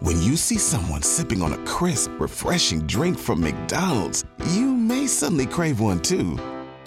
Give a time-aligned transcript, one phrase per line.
[0.00, 5.44] When you see someone sipping on a crisp, refreshing drink from McDonald's, you may suddenly
[5.44, 6.38] crave one too.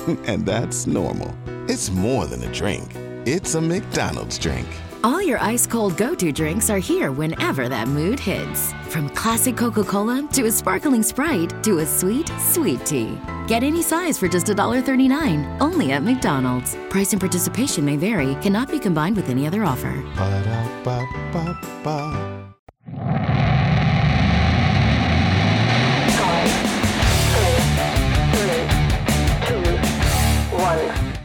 [0.28, 1.34] And that's normal.
[1.70, 2.92] It's more than a drink,
[3.26, 4.68] it's a McDonald's drink.
[5.04, 8.74] All your ice cold go to drinks are here whenever that mood hits.
[8.90, 13.18] From classic Coca Cola to a sparkling Sprite to a sweet, sweet tea.
[13.48, 16.76] Get any size for just $1.39 only at McDonald's.
[16.90, 20.02] Price and participation may vary, cannot be combined with any other offer.
[20.16, 21.54] Ba-da-ba-ba-ba.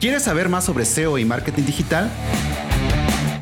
[0.00, 2.08] ¿Quieres saber más sobre SEO y marketing digital?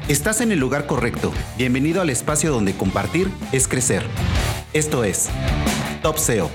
[0.09, 1.31] Estás en el lugar correcto.
[1.59, 4.03] Bienvenido al espacio donde compartir es crecer.
[4.73, 5.29] Esto es
[6.01, 6.51] Top SEO.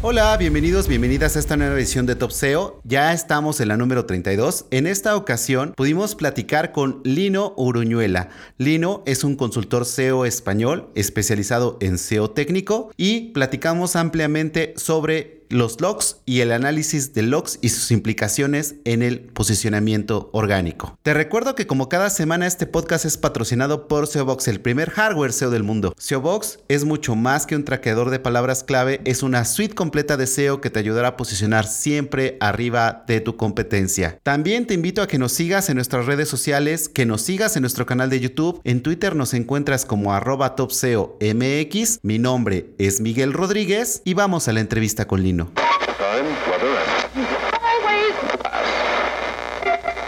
[0.00, 2.80] Hola, bienvenidos, bienvenidas a esta nueva edición de Top SEO.
[2.84, 4.66] Ya estamos en la número 32.
[4.70, 8.30] En esta ocasión pudimos platicar con Lino Uruñuela.
[8.56, 15.80] Lino es un consultor SEO español especializado en SEO técnico y platicamos ampliamente sobre los
[15.80, 20.98] logs y el análisis de logs y sus implicaciones en el posicionamiento orgánico.
[21.02, 25.32] Te recuerdo que como cada semana este podcast es patrocinado por SEObox, el primer hardware
[25.32, 25.94] SEO del mundo.
[25.98, 30.26] SEObox es mucho más que un traqueador de palabras clave, es una suite completa de
[30.26, 34.18] SEO que te ayudará a posicionar siempre arriba de tu competencia.
[34.22, 37.62] También te invito a que nos sigas en nuestras redes sociales, que nos sigas en
[37.62, 38.60] nuestro canal de YouTube.
[38.64, 42.00] En Twitter nos encuentras como arroba topseomx.
[42.02, 45.52] Mi nombre es Miguel Rodríguez y vamos a la entrevista con Lino.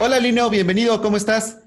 [0.00, 1.59] Hola Lino, bienvenido, ¿cómo estás?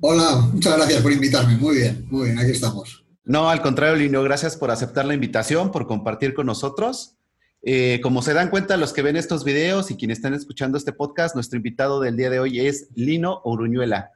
[0.00, 1.56] Hola, muchas gracias por invitarme.
[1.56, 3.04] Muy bien, muy bien, aquí estamos.
[3.24, 7.14] No, al contrario, Lino, gracias por aceptar la invitación, por compartir con nosotros.
[7.62, 10.92] Eh, como se dan cuenta los que ven estos videos y quienes están escuchando este
[10.92, 14.10] podcast, nuestro invitado del día de hoy es Lino Uruñuela.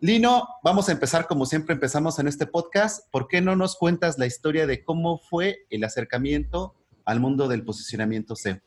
[0.00, 3.08] Lino, vamos a empezar como siempre empezamos en este podcast.
[3.12, 6.74] ¿Por qué no nos cuentas la historia de cómo fue el acercamiento
[7.10, 8.58] al mundo del posicionamiento SEO?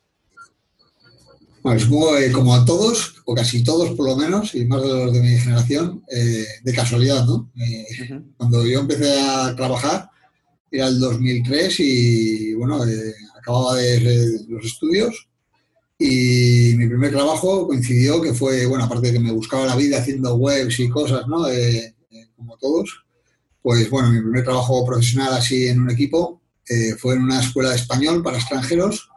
[1.62, 4.90] Bueno, supongo que como a todos, o casi todos por lo menos, y más de
[4.90, 7.50] los de mi generación, eh, de casualidad, ¿no?
[7.56, 7.86] Eh,
[8.36, 10.10] Cuando yo empecé a trabajar,
[10.70, 15.28] era el 2003 y, bueno, eh, acababa de los estudios
[15.98, 20.00] y mi primer trabajo coincidió que fue, bueno, aparte de que me buscaba la vida
[20.00, 21.48] haciendo webs y cosas, ¿no?
[21.48, 23.06] Eh, eh, como todos,
[23.62, 27.70] pues bueno, mi primer trabajo profesional así en un equipo eh, fue en una escuela
[27.72, 29.10] de español para extranjeros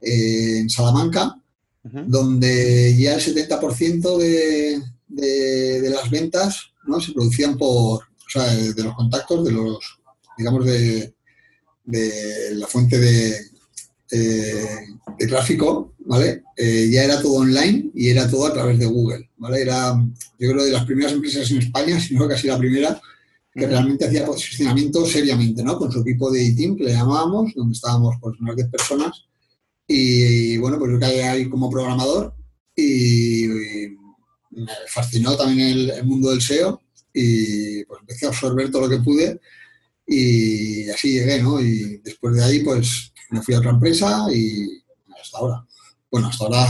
[0.00, 1.36] eh, en Salamanca,
[1.82, 7.00] donde ya el 70% de, de, de, las ventas ¿no?
[7.00, 9.98] se producían por, o sea, de los contactos, de los,
[10.36, 11.14] digamos, de,
[11.84, 13.50] de la fuente de,
[14.12, 14.86] eh,
[15.18, 16.42] de tráfico, ¿vale?
[16.56, 19.62] Eh, ya era todo online y era todo a través de Google, ¿vale?
[19.62, 19.94] Era,
[20.38, 23.00] yo creo, de las primeras empresas en España, si no casi la primera,
[23.52, 25.78] que realmente hacía posicionamiento seriamente, ¿no?
[25.78, 29.24] Con su equipo de team que le llamábamos, donde estábamos pues unas 10 personas.
[29.86, 32.34] Y, bueno, pues yo caí ahí como programador
[32.76, 33.96] y, y
[34.50, 36.80] me fascinó también el, el, mundo del SEO
[37.12, 39.40] y pues empecé a absorber todo lo que pude
[40.06, 41.60] y así llegué, ¿no?
[41.60, 44.82] Y después de ahí, pues me fui a otra empresa y
[45.20, 45.64] hasta ahora.
[46.10, 46.66] Bueno, hasta ahora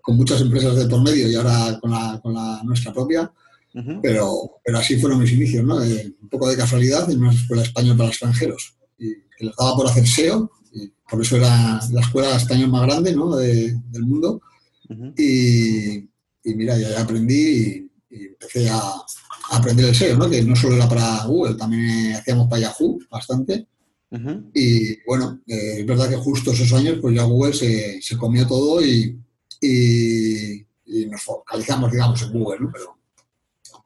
[0.00, 3.32] con muchas empresas de por medio y ahora con la, con la nuestra propia.
[3.74, 4.00] Uh -huh.
[4.00, 5.82] pero, pero así fueron mis inicios, ¿no?
[5.82, 8.76] Eh, un poco de casualidad en una escuela española para extranjeros.
[8.98, 12.86] Y que les daba por hacer SEO, y por eso era la escuela española más
[12.86, 13.34] grande ¿no?
[13.36, 14.40] de, del mundo.
[14.88, 15.14] Uh -huh.
[15.18, 16.08] y,
[16.48, 20.30] y, mira, ya aprendí y, y empecé a, a, aprender el SEO, ¿no?
[20.30, 23.66] Que no solo era para Google, también hacíamos para Yahoo bastante.
[24.10, 24.50] Uh -huh.
[24.54, 28.46] Y bueno, eh, es verdad que justo esos años, pues ya Google se, se comió
[28.46, 29.18] todo y,
[29.60, 32.70] y, y, nos focalizamos, digamos, en Google, ¿no?
[32.72, 32.93] Pero,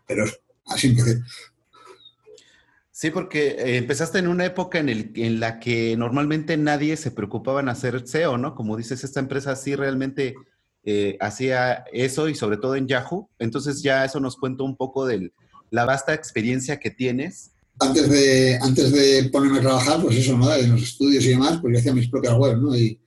[0.09, 0.25] pero
[0.67, 1.21] así empecé.
[2.91, 7.13] Sí, porque eh, empezaste en una época en, el, en, la que normalmente nadie se
[7.13, 8.57] preocupaba en hacer SEO, ¿no?
[8.57, 10.35] Como dices, esta empresa sí realmente
[10.83, 13.31] eh, hacía eso y sobre todo en Yahoo.
[13.39, 15.33] Entonces ya eso nos cuenta un poco de
[15.71, 17.53] la vasta experiencia que tienes.
[17.79, 20.53] Antes de, antes de ponerme a trabajar, pues eso, ¿no?
[20.53, 22.77] En los estudios y demás, pues yo hacía mis propias webs, ¿no?
[22.77, 23.01] Y,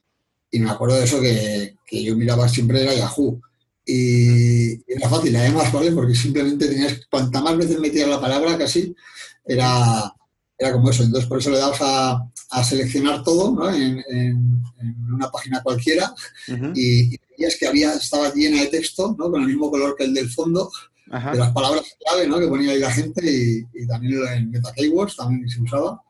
[0.51, 3.41] y me acuerdo de eso que, que yo miraba siempre era Yahoo.
[3.91, 5.91] Y, era fácil, además, ¿vale?
[5.91, 8.95] Porque simplemente tenías, cuanta más veces metías la palabra casi,
[9.45, 10.13] era,
[10.57, 11.03] era como eso.
[11.03, 13.73] Entonces, por eso le dabas a, seleccionar todo ¿no?
[13.73, 14.03] en,
[15.13, 16.13] una página cualquiera
[16.75, 19.31] y, veías que había, estaba llena de texto, ¿no?
[19.31, 20.69] Con el mismo color que el del fondo,
[21.05, 22.39] de las palabras clave, ¿no?
[22.39, 23.21] Que ponía ahí la gente
[23.73, 26.01] y, también en Meta Keywords también se usaba.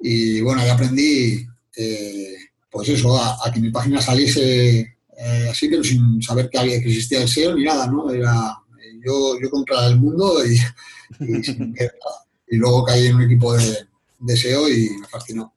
[0.00, 1.46] Y bueno, ahí aprendí,
[1.76, 2.36] eh,
[2.70, 6.88] pues eso, a, que mi página saliese eh, así, pero sin saber que, había, que
[6.88, 8.08] existía el SEO ni nada, ¿no?
[8.10, 8.56] Era
[9.04, 10.58] yo, yo contra el mundo y,
[12.48, 13.88] y, luego caí en un equipo de,
[14.20, 15.52] de, SEO y me fascinó.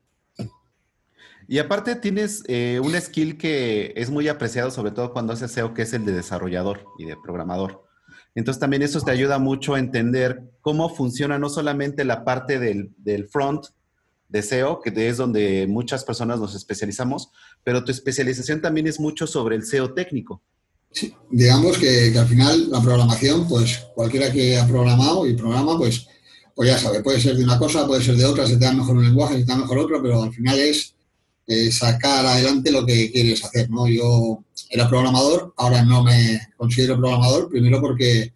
[1.48, 5.74] Y aparte tienes eh, un skill que es muy apreciado, sobre todo cuando haces SEO,
[5.74, 7.84] que es el de desarrollador y de programador.
[8.34, 12.92] Entonces también eso te ayuda mucho a entender cómo funciona no solamente la parte del,
[12.98, 13.66] del front,
[14.32, 17.30] deseo, que es donde muchas personas nos especializamos,
[17.64, 20.42] pero tu especialización también es mucho sobre el SEO técnico.
[20.92, 26.08] Sí, digamos que, al final la programación, pues cualquiera que ha programado y programa, pues,
[26.56, 28.74] pues ya sabe, puede ser de una cosa, puede ser de otra, se te da
[28.74, 30.96] mejor un lenguaje, se te da mejor otro, pero al final es
[31.72, 33.88] sacar adelante lo que quieres hacer, ¿no?
[33.88, 38.34] Yo era programador, ahora no me considero programador, primero porque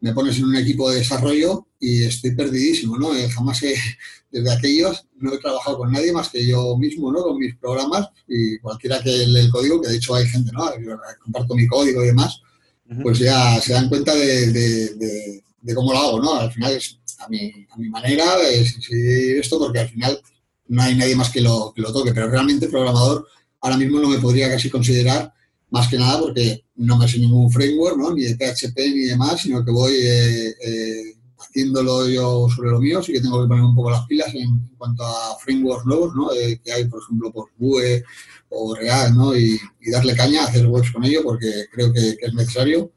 [0.00, 3.14] me pones en un equipo de desarrollo y estoy perdidísimo, ¿no?
[3.14, 3.74] Eh, jamás he,
[4.30, 7.22] desde aquellos no he trabajado con nadie más que yo mismo, ¿no?
[7.22, 10.70] Con mis programas y cualquiera que lee el código, que de hecho hay gente, ¿no?
[11.22, 12.40] comparto mi código y demás,
[13.02, 15.42] pues ya se dan cuenta de,
[15.74, 16.34] cómo lo hago, ¿no?
[16.34, 20.20] Al final es a mi, a mi manera, es, esto porque al final
[20.68, 23.26] no hay nadie más que lo, que lo toque, pero realmente programador
[23.60, 25.32] ahora mismo no me podría casi considerar
[25.70, 28.14] más que nada porque no me sé ningún framework, ¿no?
[28.14, 33.02] ni de PHP ni demás, sino que voy eh, eh, haciéndolo yo sobre lo mío,
[33.02, 36.32] sí que tengo que poner un poco las pilas en, cuanto a frameworks nuevos, ¿no?
[36.32, 38.04] Eh, que hay, por ejemplo, por Vue
[38.50, 39.36] o React, ¿no?
[39.36, 39.58] Y,
[39.90, 42.92] darle caña, hacer webs con ello, porque creo que, es necesario.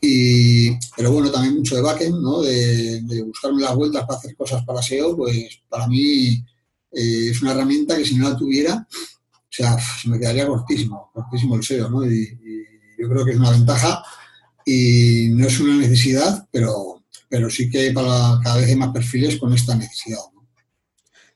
[0.00, 2.42] Y, pero bueno, también mucho de backend, ¿no?
[2.42, 6.44] De, buscarme las vueltas para hacer cosas para SEO, pues para mí
[6.90, 8.86] es una herramienta que si no la tuviera,
[9.54, 12.04] sea, se me quedaría cortísimo, cortísimo el SEO, ¿no?
[12.04, 12.38] Y,
[12.96, 14.04] yo creo que es una ventaja
[14.64, 19.38] y no es una necesidad, pero, pero sí que para cada vez hay más perfiles
[19.38, 20.20] con esta necesidad.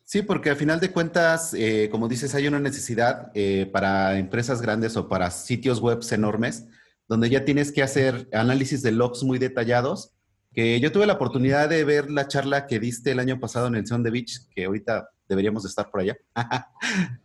[0.05, 4.63] Sí, porque al final de cuentas, eh, como dices, hay una necesidad eh, para empresas
[4.63, 6.65] grandes o para sitios web enormes,
[7.09, 10.15] donde ya tienes que hacer análisis de logs muy detallados.
[10.55, 13.75] Que yo tuve la oportunidad de ver la charla que diste el año pasado en
[13.75, 16.17] el Sound the Beach, que ahorita deberíamos de estar por allá.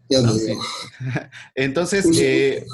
[1.55, 2.65] Entonces, eh,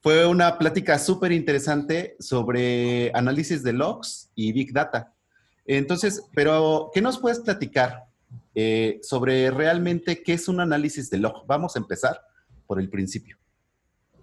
[0.00, 5.12] fue una plática súper interesante sobre análisis de logs y Big Data.
[5.64, 8.04] Entonces, pero, ¿qué nos puedes platicar
[8.54, 11.46] eh, sobre realmente qué es un análisis de log?
[11.46, 12.20] Vamos a empezar
[12.66, 13.36] por el principio.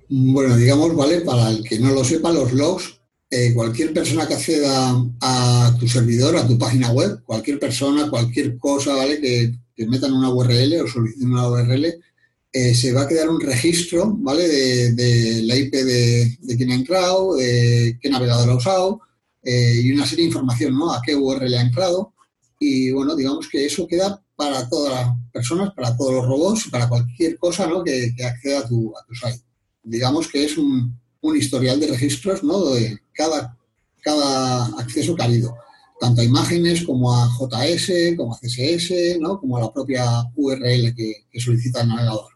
[0.09, 1.21] Bueno, digamos, ¿vale?
[1.21, 2.99] Para el que no lo sepa, los logs,
[3.29, 8.57] eh, cualquier persona que acceda a tu servidor, a tu página web, cualquier persona, cualquier
[8.57, 9.21] cosa, ¿vale?
[9.21, 9.53] Que
[9.87, 11.85] metan una URL o soliciten una URL,
[12.51, 14.47] eh, se va a quedar un registro, ¿vale?
[14.47, 19.01] De, la IP de, de, quien ha entrado, de qué navegador ha usado
[19.43, 20.91] eh, y una serie de información, ¿no?
[20.91, 22.13] A qué URL ha entrado.
[22.59, 26.89] Y bueno, digamos que eso queda para todas las personas, para todos los robots, para
[26.89, 27.83] cualquier cosa, ¿no?
[27.83, 29.43] Que, acceda a tu, site.
[29.83, 32.65] Digamos que es un, un historial de registros, ¿no?
[32.71, 33.57] De cada,
[34.01, 35.55] cada acceso que ha habido
[35.99, 39.39] tanto a imágenes como a JS, como a CSS, ¿no?
[39.39, 40.05] como a la propia
[40.35, 42.31] URL que, solicita el navegador.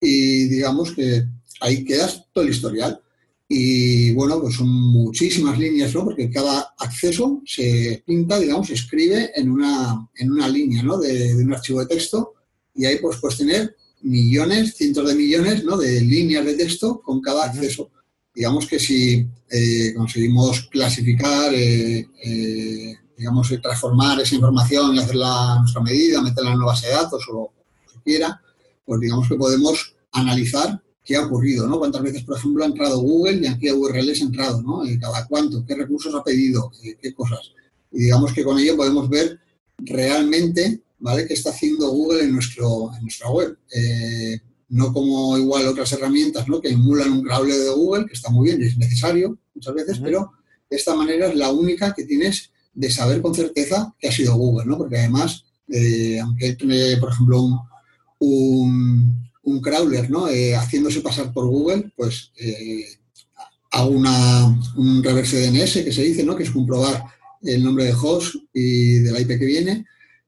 [0.00, 1.24] Y digamos que
[1.60, 3.00] ahí quedas todo el historial.
[3.46, 6.04] Y bueno, pues son muchísimas líneas, ¿no?
[6.04, 10.96] Porque cada acceso se pinta, digamos, se escribe en una, en una línea, ¿no?
[10.96, 12.34] De, un archivo de texto
[12.74, 15.76] y ahí pues puedes tener millones, cientos de millones, ¿no?
[15.76, 17.90] De líneas de texto con cada acceso
[18.34, 25.58] digamos que si eh, conseguimos clasificar, eh, eh, digamos, transformar esa información y hacerla a
[25.60, 27.52] nuestra medida, meterla en una base de datos o lo
[27.92, 28.40] que quiera,
[28.84, 31.78] pues digamos que podemos analizar qué ha ocurrido, ¿no?
[31.78, 34.82] Cuántas veces, por ejemplo, ha entrado Google y a qué URLs ha entrado, ¿no?
[35.00, 37.52] Cada cuánto, qué recursos ha pedido, qué, cosas.
[37.92, 39.38] Y digamos que con ello podemos ver
[39.78, 43.58] realmente, ¿vale?, qué está haciendo Google en, nuestro, en nuestra web
[44.74, 46.60] no como igual otras herramientas ¿no?
[46.60, 50.00] que emulan un crawler de Google, que está muy bien y es necesario muchas veces,
[50.02, 50.32] pero
[50.68, 54.34] de esta manera es la única que tienes de saber con certeza que ha sido
[54.34, 54.76] Google, ¿no?
[54.76, 57.42] porque además, eh, aunque tiene, por ejemplo,
[58.18, 60.28] un, un, crawler ¿no?
[60.28, 62.86] Eh, haciéndose pasar por Google, pues eh,
[63.70, 66.36] hago una, un reverse DNS que se dice, ¿no?
[66.36, 67.04] que es comprobar
[67.42, 69.86] el nombre de host y de la IP que viene,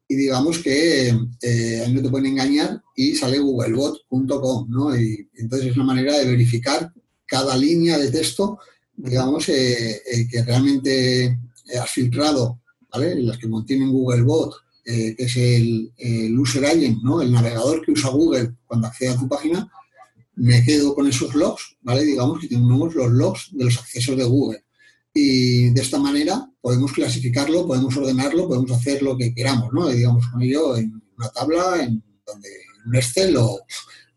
[0.09, 1.09] y digamos que
[1.43, 4.97] eh, no te pueden engañar y sale googlebot.com, ¿no?
[4.97, 6.93] Y entonces es una manera de verificar
[7.27, 8.61] cada línea de texto
[8.99, 11.39] digamos, que realmente
[11.81, 12.61] has filtrado,
[12.93, 13.21] ¿vale?
[13.23, 14.55] Las que contienen Google Bot,
[14.85, 15.93] que es el,
[16.39, 16.99] user agent.
[17.21, 19.71] El navegador que usa Google cuando accede a tu página,
[20.37, 22.05] me quedo con esos logs, ¿vale?
[22.05, 24.65] Digamos que tenemos los logs de los accesos de Google.
[25.15, 29.89] Y de esta manera podemos clasificarlo, podemos ordenarlo, podemos hacer lo que queramos, ¿no?
[29.89, 32.49] digamos con ello en una tabla, en donde
[32.85, 33.61] un Excel o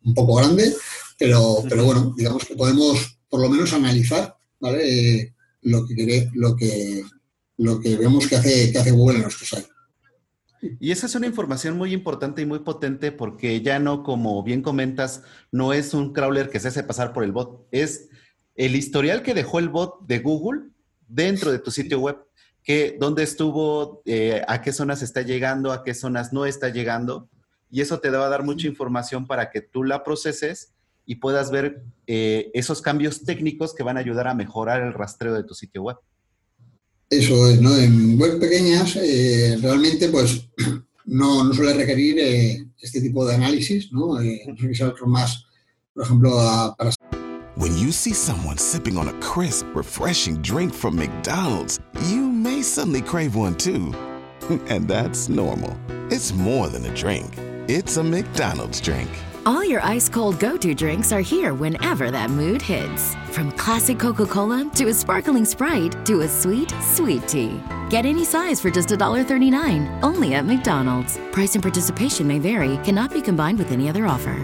[0.03, 0.73] un poco grande,
[1.17, 5.35] pero, bueno, digamos que podemos por lo menos analizar ¿vale?
[5.61, 7.03] lo, que, lo, que,
[7.59, 9.69] lo que vemos que hace, que hace Google en nuestro site.
[10.79, 14.61] Y esa es una información muy importante y muy potente porque ya no, como bien
[14.61, 18.09] comentas, no es un crawler que se hace pasar por el bot, es
[18.55, 20.69] el historial que dejó el bot de Google
[21.07, 22.17] dentro de tu sitio web,
[22.63, 27.29] que dónde estuvo, eh, a qué zonas está llegando, a qué zonas no está llegando,
[27.71, 30.73] y eso te va a dar mucha información para que tú la proceses
[31.05, 35.33] y puedas ver eh, esos cambios técnicos que van a ayudar a mejorar el rastreo
[35.33, 35.97] de tu sitio web.
[37.09, 37.75] Eso es, ¿no?
[37.75, 40.47] En web pequeñas realmente pues
[41.05, 44.21] no, no, suele requerir eh, este tipo de análisis, ¿no?
[44.21, 44.41] Eh,
[45.07, 45.45] más,
[45.93, 46.91] por ejemplo, a, para...
[47.55, 53.01] When you see someone sipping on a crisp, refreshing drink from McDonald's, you may suddenly
[53.01, 53.93] crave one too.
[54.69, 55.75] And that's normal.
[56.09, 57.27] It's more than a drink.
[57.67, 59.09] It's a McDonald's drink.
[59.45, 63.15] All your ice cold go to drinks are here whenever that mood hits.
[63.31, 67.61] From classic Coca Cola to a sparkling Sprite to a sweet, sweet tea.
[67.89, 71.17] Get any size for just $1.39 only at McDonald's.
[71.31, 74.35] Price and participation may vary, cannot be combined with any other offer.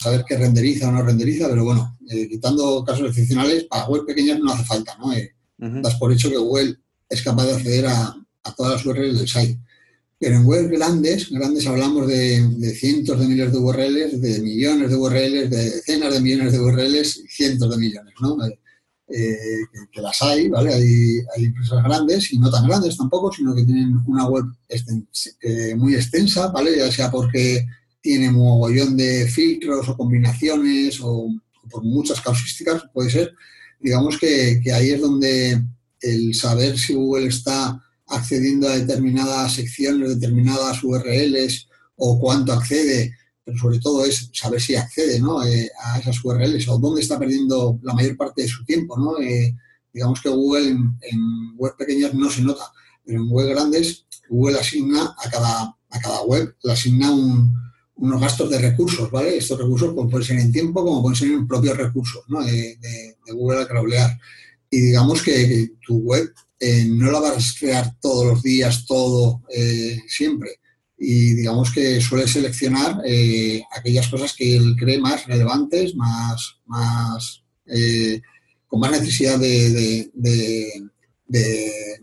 [0.00, 4.38] Saber qué renderiza o no renderiza, pero bueno, eh, quitando casos excepcionales, para web pequeñas
[4.38, 5.12] no hace falta, ¿no?
[5.12, 5.82] Eh, uh -huh.
[5.82, 6.76] Das por hecho que Google
[7.10, 9.58] es capaz de acceder a, a todas las URLs del site.
[10.20, 14.90] Pero en webs grandes, grandes hablamos de, de, cientos de miles de URLs, de millones
[14.90, 18.36] de URLs, de decenas de millones de URLs, cientos de millones, ¿no?
[18.46, 19.36] Eh,
[19.90, 20.74] que, las hay, ¿vale?
[20.74, 24.44] Hay, hay, empresas grandes y no tan grandes tampoco, sino que tienen una web
[25.76, 26.76] muy extensa, ¿vale?
[26.76, 27.66] Ya sea porque
[28.02, 31.30] tiene un mogollón de filtros o combinaciones o,
[31.70, 33.32] por muchas causísticas, puede ser.
[33.80, 35.64] Digamos que ahí es donde
[36.02, 43.14] el saber si Google está accediendo a determinadas secciones, determinadas URLs o cuánto accede,
[43.44, 45.42] pero sobre todo es saber si accede ¿no?
[45.44, 48.98] eh, a esas URLs o dónde está perdiendo la mayor parte de su tiempo.
[48.98, 49.18] ¿no?
[49.20, 49.54] Eh,
[49.92, 52.64] digamos que Google en, en, web pequeñas no se nota,
[53.04, 57.54] pero en web grandes Google asigna a cada, a cada web, le asigna un,
[57.96, 59.36] unos gastos de recursos, ¿vale?
[59.36, 62.42] Estos recursos pues, pueden ser en tiempo como pueden ser en propios recursos ¿no?
[62.42, 64.18] de, de, de Google al crawlear.
[64.70, 68.84] Y digamos que, que tu web eh, no la vas a crear todos los días,
[68.86, 70.60] todo, eh, siempre.
[70.98, 77.42] Y digamos que suele seleccionar eh, aquellas cosas que él cree más relevantes, más, más
[78.66, 80.10] con más necesidad de,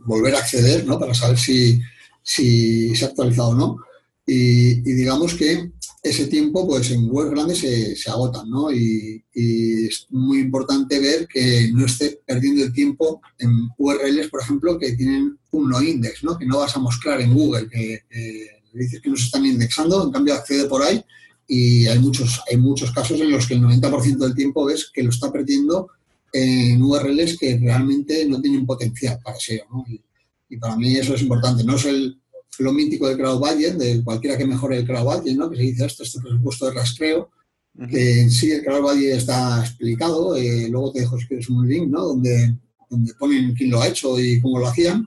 [0.06, 0.98] volver a acceder, ¿no?
[0.98, 1.80] Para saber si,
[2.24, 3.78] si se ha actualizado o no.
[4.26, 5.72] Y, digamos que
[6.10, 8.72] ese tiempo, pues en web grandes se, se agotan, ¿no?
[8.72, 14.42] Y, y, es muy importante ver que no esté perdiendo el tiempo en URLs, por
[14.42, 16.38] ejemplo, que tienen un no index, ¿no?
[16.38, 20.04] Que no vas a mostrar en Google, que, que dices que no se están indexando,
[20.04, 21.04] en cambio accede por ahí
[21.48, 25.04] y hay muchos, hay muchos casos en los que el 90% del tiempo ves que
[25.04, 25.90] lo está perdiendo
[26.34, 29.86] en URLs que realmente no tienen potencial para SEO, ¿no?
[29.88, 30.02] Y,
[30.50, 32.20] y para mí eso es importante, no es el
[32.64, 35.50] lo mítico del crowd budget, de cualquiera que mejore el crowd budget, ¿no?
[35.50, 37.30] que se dice esto, este presupuesto de rastreo,
[37.76, 37.90] uh -huh.
[37.90, 41.68] que en sí el crowd budget está explicado, eh, luego te dejo si quieres un
[41.68, 42.02] link, ¿no?
[42.06, 42.56] donde,
[42.90, 45.02] donde ponen quién lo ha hecho y cómo lo hacían,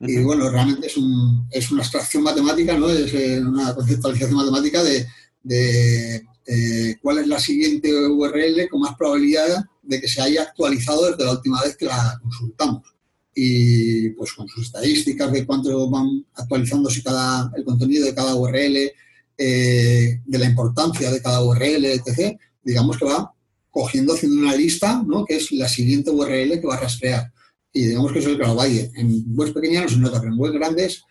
[0.00, 0.10] uh -huh.
[0.10, 2.88] y bueno, realmente es, un, es una abstracción matemática, ¿no?
[2.90, 5.06] es eh, una conceptualización matemática de,
[5.42, 11.10] de eh, cuál es la siguiente URL con más probabilidad de que se haya actualizado
[11.10, 12.95] desde la última vez que la consultamos
[13.38, 18.90] y pues con sus estadísticas de cuánto van actualizándose cada, el contenido de cada URL,
[19.36, 23.30] eh, de la importancia de cada URL, etc., digamos que va
[23.70, 25.26] cogiendo, haciendo una lista, ¿no?
[25.26, 27.30] que es la siguiente URL que va a rastrear.
[27.74, 28.90] Y digamos que eso es el Valle.
[28.94, 31.04] En webs pequeñas no se en webs grandes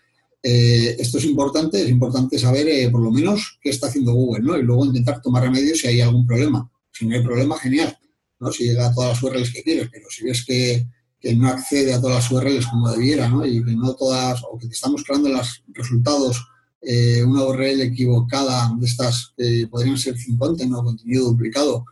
[0.48, 4.44] eh, esto es importante, es importante saber eh, por lo menos qué está haciendo Google,
[4.44, 4.56] ¿no?
[4.56, 6.70] Y luego intentar tomar remedios si hay algún problema.
[6.92, 7.98] Si no hay problema, genial,
[8.38, 8.52] ¿no?
[8.52, 10.86] Si llega a todas las URLs que quieres, pero si ves que,
[11.34, 13.44] no accede a todas las URLs como debiera, ¿no?
[13.44, 16.46] Y que no todas, o que te está mostrando los resultados
[16.82, 20.84] eh, una URL equivocada de estas que podrían ser 50, ¿no?
[20.84, 21.84] Contenido duplicado,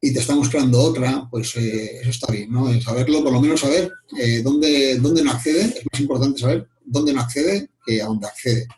[0.00, 2.80] y te está mostrando otra, pues eh, eso está bien, ¿no?
[2.80, 7.12] Saberlo, por lo menos saber eh, dónde, dónde no accede, es más importante saber dónde
[7.12, 8.68] no accede que a dónde accede.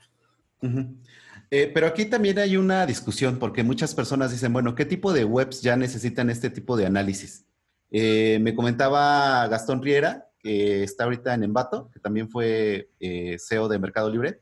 [1.50, 5.24] Eh, pero aquí también hay una discusión porque muchas personas dicen, bueno, ¿qué tipo de
[5.24, 7.44] webs ya necesitan este tipo de análisis?
[7.90, 13.68] Eh, me comentaba Gastón Riera, que está ahorita en Embato, que también fue eh, CEO
[13.68, 14.40] de Mercado Libre,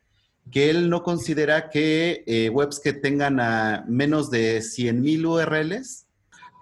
[0.51, 6.05] que él no considera que eh, webs que tengan a menos de 100.000 URLs,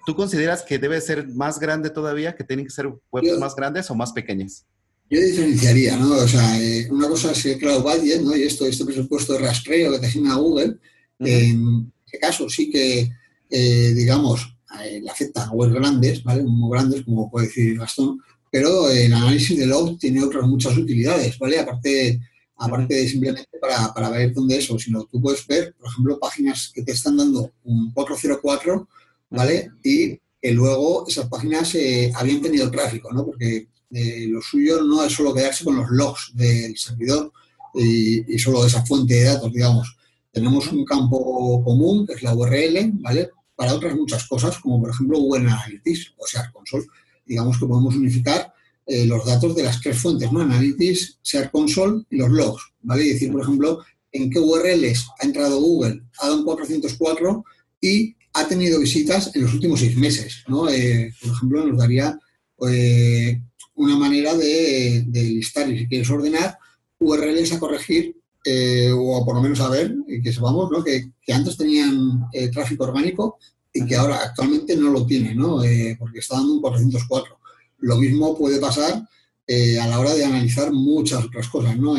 [0.05, 3.89] ¿tú consideras que debe ser más grande todavía, que tienen que ser webs más grandes
[3.89, 4.65] o más pequeñas?
[5.09, 6.13] Yo diferenciaría, ¿no?
[6.13, 6.57] O sea,
[6.89, 8.35] una cosa es el cloud budget, ¿no?
[8.35, 10.77] Y esto, este presupuesto de rastreo que te asigna Google,
[11.19, 13.11] en este caso sí que,
[13.49, 16.43] digamos, eh, le afecta a webs grandes, ¿vale?
[16.43, 18.19] Muy grandes, como puede decir Gastón,
[18.51, 21.59] pero el análisis de log tiene otras muchas utilidades, ¿vale?
[21.59, 22.19] Aparte,
[22.57, 26.71] aparte de simplemente para, para ver dónde eso, sino tú puedes ver, por ejemplo, páginas
[26.73, 28.87] que te están dando un 404,
[29.29, 29.71] ¿vale?
[29.83, 33.25] Y que luego esas páginas eh, habían tenido tráfico, ¿no?
[33.25, 37.31] Porque eh, lo suyo no es solo quedarse con los logs del servidor
[37.73, 39.97] y, y solo esa fuente de datos, digamos.
[40.31, 43.31] Tenemos un campo común, que es la URL, ¿vale?
[43.55, 46.85] Para otras muchas cosas, como por ejemplo Google Analytics o Search Console.
[47.25, 48.53] Digamos que podemos unificar
[48.85, 50.41] eh, los datos de las tres fuentes, ¿no?
[50.41, 53.05] Analytics, Search Console y los logs, ¿vale?
[53.05, 57.43] Y decir, por ejemplo, en qué URLs ha entrado Google, ha dado un 404
[57.81, 60.69] y ha tenido visitas en los últimos seis meses, ¿no?
[60.69, 62.19] Eh, por ejemplo, nos daría
[62.67, 63.41] eh,
[63.75, 66.57] una manera de, de listar y si quieres ordenar
[66.99, 68.15] URLs a corregir
[68.47, 70.83] eh, o por lo menos saber que sepamos ¿no?
[70.83, 73.39] que, antes tenían eh, tráfico orgánico
[73.73, 75.63] y que ahora actualmente no lo tiene, ¿no?
[75.63, 77.39] Eh, porque está dando un 404.
[77.79, 79.01] Lo mismo puede pasar
[79.47, 81.77] a la hora de analizar muchas otras cosas.
[81.77, 81.95] ¿no?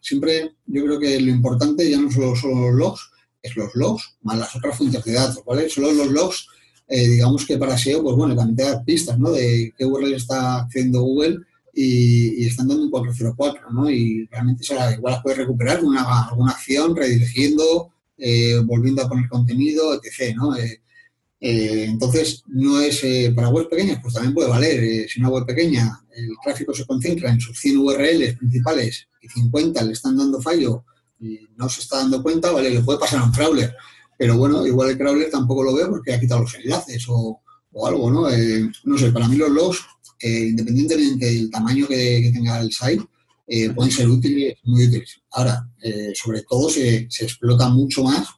[0.00, 3.10] siempre yo creo que lo importante ya no solo son los logs,
[3.42, 5.44] es los logs más las otras fuentes de datos.
[5.44, 5.68] ¿vale?
[5.70, 6.46] Solo los logs,
[6.88, 9.30] digamos que para SEO, pues bueno, también te da pistas ¿no?
[9.30, 11.38] de qué URL está haciendo Google
[11.74, 13.90] y, están dando un 404, ¿no?
[13.90, 19.94] Y realmente igual las puedes recuperar una, alguna acción, redirigiendo, eh, volviendo a poner contenido,
[19.94, 20.56] etc., ¿no?
[20.56, 20.80] Eh,
[21.40, 23.02] eh, entonces, no es
[23.34, 25.08] para webs pequeñas, pues también puede valer.
[25.08, 29.82] si una web pequeña, el tráfico se concentra en sus 100 URLs principales y 50
[29.82, 30.84] le están dando fallo
[31.20, 33.74] y no se está dando cuenta, vale, le puede pasar a un crawler.
[34.16, 37.40] Pero bueno, igual el crawler tampoco lo ve porque ha quitado los enlaces o,
[37.72, 38.28] o algo, ¿no?
[38.84, 39.84] no sé, para mí los logs
[40.28, 43.04] independientemente del tamaño que, tenga el site,
[43.46, 45.20] eh, pueden ser útiles, muy útiles.
[45.32, 48.28] Ahora, eh, sobre todo se, explota mucho más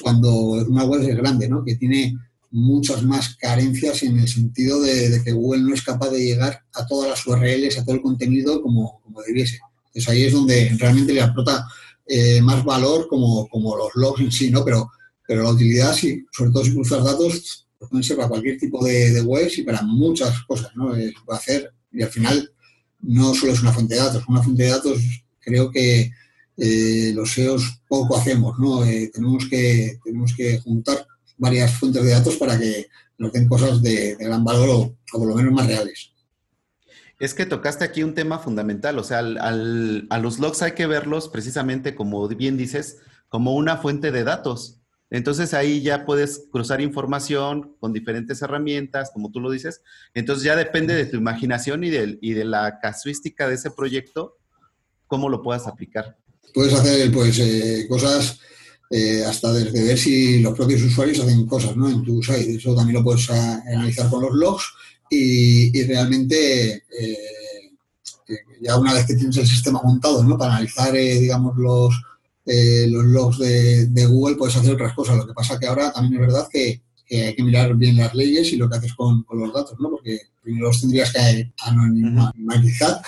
[0.00, 1.64] cuando una web es grande, ¿no?
[1.64, 2.14] que tiene
[2.50, 6.86] muchas más carencias en el sentido de, que Google no es capaz de llegar a
[6.86, 9.58] todas las URLs, a todo el contenido como, como debiese.
[9.86, 11.66] Entonces ahí es donde realmente le aporta
[12.06, 14.64] eh, más valor como, como los logs en sí, ¿no?
[14.64, 14.90] Pero,
[15.26, 19.20] pero la utilidad, sí, sobre todo si cruzas datos, pueden ser para cualquier tipo de,
[19.22, 20.94] webs y para muchas cosas, ¿no?
[20.94, 22.50] Se puede hacer y al final
[23.00, 24.98] no solo es una fuente de datos, una fuente de datos
[25.40, 26.10] creo que
[26.56, 28.84] eh, los SEOs poco hacemos, ¿no?
[28.84, 33.82] Eh, tenemos, que, tenemos que juntar varias fuentes de datos para que nos den cosas
[33.82, 36.12] de, gran valor o, por lo menos más reales.
[37.18, 41.28] Es que tocaste aquí un tema fundamental, o sea, a los logs hay que verlos
[41.28, 44.80] precisamente, como bien dices, como una fuente de datos.
[45.14, 49.80] Entonces ahí ya puedes cruzar información con diferentes herramientas, como tú lo dices.
[50.12, 54.36] Entonces ya depende de tu imaginación y de, la casuística de ese proyecto,
[55.06, 56.18] cómo lo puedas aplicar.
[56.52, 58.40] Puedes hacer pues eh, cosas
[58.90, 61.88] eh, hasta desde ver si los propios usuarios hacen cosas ¿no?
[61.88, 62.56] en tu site.
[62.56, 64.64] Eso también lo puedes ah, analizar con los logs
[65.08, 67.18] y, realmente eh,
[68.60, 70.36] ya una vez que tienes el sistema montado ¿no?
[70.36, 71.94] para analizar, digamos, los
[72.46, 75.16] eh, los logs de, Google puedes hacer otras cosas.
[75.16, 78.52] Lo que pasa que ahora también es verdad que, hay que mirar bien las leyes
[78.52, 79.90] y lo que haces con, los datos, ¿no?
[79.90, 83.00] Porque primero los tendrías que anonimizar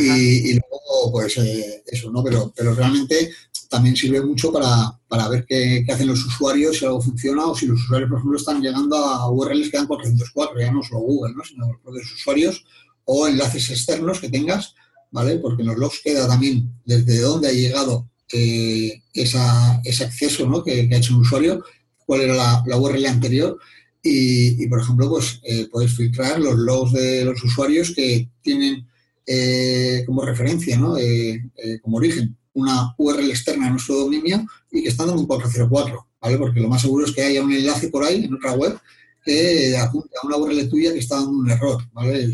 [0.00, 2.24] y, luego, pues eh, eso, ¿no?
[2.24, 3.30] Pero, pero realmente
[3.68, 7.66] también sirve mucho para, para ver qué, hacen los usuarios, si algo funciona o si
[7.66, 11.34] los usuarios, por ejemplo, están llegando a URLs que dan 404, ya no solo Google,
[11.34, 11.44] ¿no?
[11.44, 12.64] sino los propios usuarios
[13.04, 14.74] o enlaces externos que tengas,
[15.10, 15.38] ¿vale?
[15.38, 20.64] Porque en los logs queda también desde dónde ha llegado ese acceso ¿no?
[20.64, 21.64] que, ha hecho un usuario,
[22.06, 23.58] cuál era la, URL anterior
[24.02, 28.86] y, por ejemplo, pues eh, puedes filtrar los logs de los usuarios que tienen
[29.26, 30.98] eh, como referencia, ¿no?
[30.98, 31.40] Eh,
[31.80, 36.36] como origen, una URL externa a nuestro dominio y que están dando un 404, ¿vale?
[36.36, 38.78] Porque lo más seguro es que haya un enlace por ahí en otra web
[39.24, 42.30] que apunte a una URL tuya que está dando un error, ¿vale?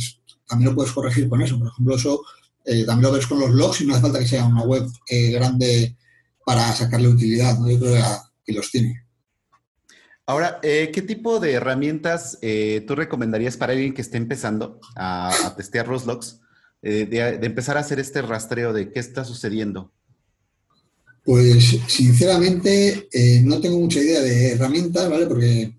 [0.48, 1.56] también lo puedes corregir con eso.
[1.56, 2.22] Por ejemplo, eso
[2.64, 4.86] eh, también lo ves con los logs y no hace falta que sea una web
[5.08, 5.96] eh, grande
[6.44, 7.70] para sacarle utilidad, ¿no?
[7.70, 8.04] Yo creo
[8.44, 9.04] que, los tiene.
[10.26, 12.38] Ahora, eh, ¿qué tipo de herramientas
[12.86, 16.40] tú recomendarías para alguien que esté empezando a, testear los logs,
[16.82, 19.92] de, empezar a hacer este rastreo de qué está sucediendo?
[21.24, 23.08] Pues sinceramente
[23.44, 25.26] no tengo mucha idea de herramientas, ¿vale?
[25.26, 25.76] Porque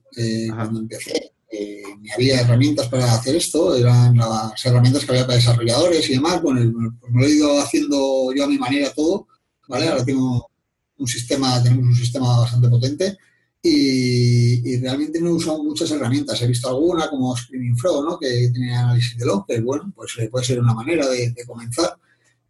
[0.50, 6.10] cuando empecé ni había herramientas para hacer esto, eran las herramientas que había para desarrolladores
[6.10, 6.42] y demás.
[6.42, 9.28] Bueno, pues me lo he ido haciendo yo a mi manera todo,
[9.68, 9.88] ¿vale?
[9.88, 10.50] Ahora tengo
[10.98, 13.18] un sistema, tenemos un sistema bastante potente
[13.64, 16.42] y, realmente no he usado muchas herramientas.
[16.42, 18.20] He visto alguna como Screaming Frog, ¿no?
[18.20, 21.96] Que tiene análisis de log, que bueno, pues eh, puede ser una manera de, comenzar.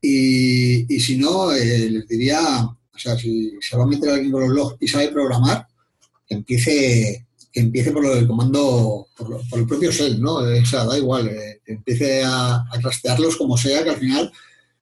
[0.01, 4.41] Y, si no, eh, les diría, o sea, si se va a meter alguien con
[4.41, 5.67] los logs y sabe programar,
[6.27, 10.35] que empiece que empiece por el comando, por, el propio shell, ¿no?
[10.35, 14.31] O sea, da igual, eh, empiece a, a trastearlos como sea, que al final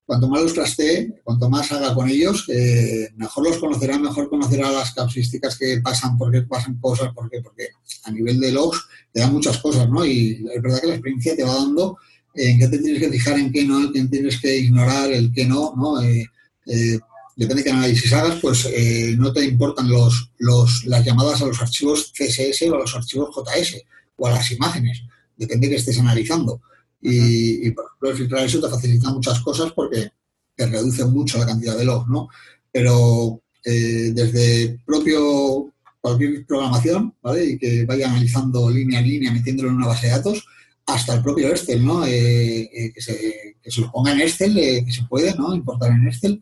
[0.10, 4.71] cuanto más los trastee, cuanto más haga con ellos, eh, mejor los conocerá, mejor conocerá
[4.71, 7.67] las causísticas que pasan, por qué pasan cosas, por qué, porque
[8.05, 10.03] a nivel de logs te dan muchas cosas, ¿no?
[10.03, 11.95] Y es verdad que la experiencia te va dando
[12.34, 15.32] en qué te tienes que fijar, en qué no, en qué tienes que ignorar, el
[15.32, 16.01] qué no, ¿no?
[16.01, 16.25] Eh,
[16.65, 16.99] eh,
[17.39, 18.67] depende de qué análisis hagas, pues
[19.17, 23.34] no te importan los, los, las llamadas a los archivos CSS o a los archivos
[23.34, 23.82] JS
[24.17, 25.04] o a las imágenes,
[25.38, 26.62] depende de qué estés analizando.
[27.02, 30.12] Y, por ejemplo, el filtrar eso te facilita muchas cosas porque
[30.56, 32.28] te reduce mucho la cantidad de logs, ¿no?
[32.71, 37.45] Pero eh, desde propio cualquier programación, ¿vale?
[37.45, 40.45] Y que vaya analizando línea a línea, metiéndolo en una base de datos,
[40.86, 42.06] hasta el propio Excel, ¿no?
[42.06, 45.56] Eh, eh, que, se, que, se, lo ponga en Excel, que se puede, ¿no?
[45.56, 46.41] Importar en Excel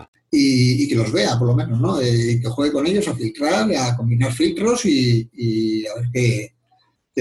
[0.31, 1.99] y, que los vea, por lo menos, ¿no?
[1.99, 6.53] Eh, que juegue con ellos a filtrar, a combinar filtros y, a ver qué,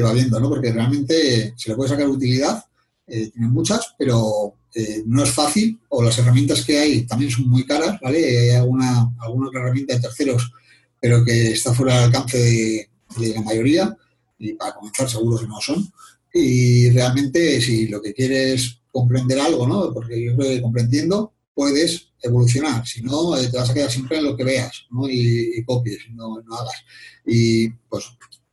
[0.01, 0.49] va viendo, ¿no?
[0.49, 2.65] Porque realmente se le puede sacar utilidad,
[3.09, 7.67] eh, muchas, pero eh, no es fácil, o las herramientas que hay también son muy
[7.67, 8.25] caras, ¿vale?
[8.25, 10.53] Hay alguna, alguna otra herramienta de terceros,
[11.01, 12.89] pero que está fuera del alcance de,
[13.35, 13.97] la mayoría,
[14.39, 15.93] y para comenzar seguro que no son.
[16.33, 19.93] Y realmente, si lo que quieres es comprender algo, ¿no?
[19.93, 24.25] Porque yo estoy comprendiendo, puedes evolucionar, si no, eh, te vas a quedar siempre en
[24.25, 25.09] lo que veas ¿no?
[25.09, 26.85] y, copies, no, no, hagas.
[27.27, 28.05] Y pues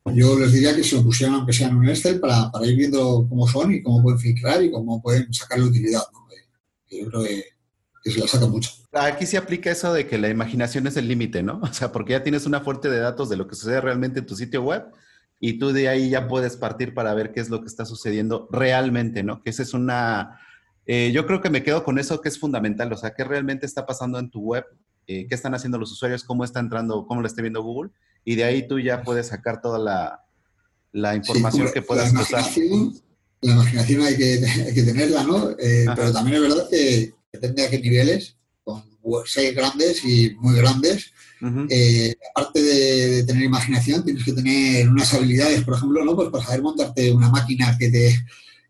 [0.06, 2.78] yo les diría que se lo pusieran aunque sea en un Excel para, para, ir
[2.78, 6.04] viendo cómo son y cómo pueden filtrar y cómo pueden sacarle utilidad.
[6.14, 6.28] ¿no?
[6.32, 7.44] Eh, yo creo que,
[8.12, 8.72] se la saca mucho.
[8.94, 11.60] Aquí se aplica eso de que la imaginación es el límite, ¿no?
[11.64, 14.26] O sea, porque ya tienes una fuente de datos de lo que sucede realmente en
[14.26, 14.86] tu sitio web
[15.40, 18.48] y tú de ahí ya puedes partir para ver qué es lo que está sucediendo
[18.52, 19.44] realmente, ¿no?
[19.44, 20.40] Que esa es una
[20.90, 23.66] eh, yo creo que me quedo con eso que es fundamental, o sea, qué realmente
[23.66, 24.64] está pasando en tu web,
[25.06, 27.92] eh, qué están haciendo los usuarios, cómo está entrando, cómo lo está viendo Google,
[28.24, 29.78] y de ahí tú ya puedes sacar toda
[30.94, 32.46] la, información que puedas usar.
[33.42, 34.42] La imaginación hay que,
[34.74, 35.52] que tenerla, ¿no?
[35.60, 38.82] Eh, pero también es verdad que depende de qué niveles, con
[39.26, 41.12] seis grandes y muy grandes,
[42.34, 46.16] aparte de, tener imaginación, tienes que tener unas habilidades, por ejemplo, ¿no?
[46.16, 48.26] Pues para saber montarte una máquina que te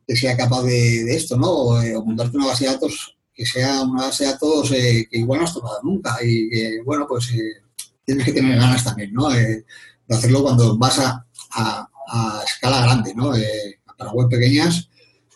[0.08, 1.52] que sea capaz de, esto, ¿no?
[1.52, 5.40] O, montarte una base de datos que sea una base de datos eh, que igual
[5.40, 7.62] no has tocado nunca y que, bueno, pues eh,
[8.04, 9.32] tienes que tener ganas también, ¿no?
[9.32, 9.64] Eh,
[10.08, 13.34] de hacerlo cuando vas a, a, escala grande, ¿no?
[13.98, 14.90] para web pequeñas,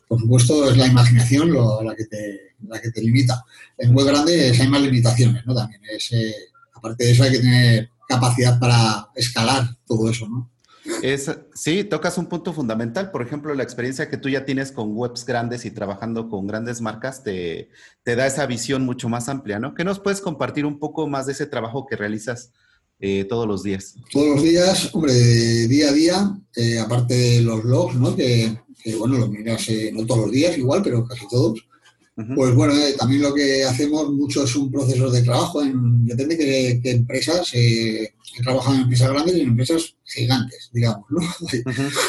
[0.08, 3.44] por supuesto, es la imaginación la, que te, la que te limita.
[3.78, 5.54] En web grande hay más limitaciones, ¿no?
[5.54, 6.12] También es,
[6.74, 10.50] aparte de eso hay que tener capacidad para escalar todo eso, ¿no?
[11.02, 13.12] Es, sí, tocas un punto fundamental.
[13.12, 16.82] Por ejemplo, la experiencia que tú ya tienes con webs grandes y trabajando con grandes
[16.82, 17.70] marcas te,
[18.04, 19.74] te da esa visión mucho más amplia, ¿no?
[19.74, 22.52] ¿Qué nos puedes compartir un poco más de ese trabajo que realizas
[23.00, 23.96] eh, todos los días?
[24.12, 28.16] Todos los días, hombre, día a día, eh, aparte de los logs, ¿no?
[28.16, 28.56] Que,
[29.00, 31.60] bueno, los miras eh, no todos los días igual, pero casi todos.
[32.36, 35.64] Pues bueno, también lo que hacemos mucho es un proceso de trabajo.
[35.64, 37.52] En, depende de qué, empresas,
[38.38, 41.20] he trabajado en empresas grandes y en empresas gigantes, digamos, ¿no?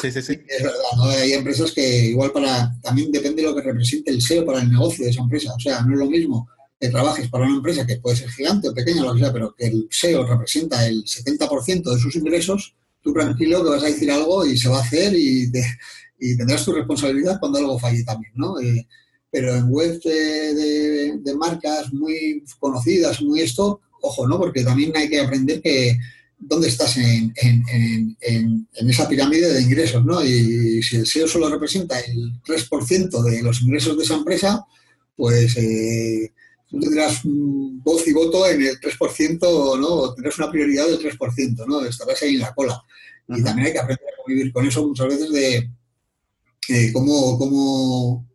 [0.03, 0.39] Sí, sí, sí.
[0.49, 1.05] Es verdad, ¿no?
[1.05, 4.71] Hay empresas que igual para, también depende de lo que represente el SEO para el
[4.71, 5.53] negocio de esa empresa.
[5.55, 6.49] O sea, no es lo mismo
[6.81, 9.55] que trabajes para una empresa que puede ser gigante o pequeña, lo que sea, pero
[9.55, 14.11] que el SEO representa el 70% de sus ingresos, tú tranquilo que vas a decir
[14.11, 15.51] algo y se va a hacer y,
[16.19, 18.61] y tendrás tu responsabilidad cuando algo falle también, ¿no?
[18.61, 18.87] Eh,
[19.33, 24.39] pero en webs de, marcas muy conocidas, muy esto, ojo, ¿no?
[24.39, 25.99] Porque también hay que aprender que
[26.43, 27.33] dónde estás en,
[28.73, 30.25] esa pirámide de ingresos, ¿no?
[30.25, 34.65] Y si el SEO solo representa el 3% de los ingresos de esa empresa,
[35.17, 36.33] pues eh,
[36.69, 40.15] tú tendrás voz y voto en el 3%, ¿no?
[40.15, 41.85] Tendrás una prioridad del 3%, ¿no?
[41.85, 42.83] Estarás ahí en la cola.
[43.29, 45.71] Y también hay que aprender a convivir con eso muchas veces de
[46.69, 48.29] eh, cómo, cómo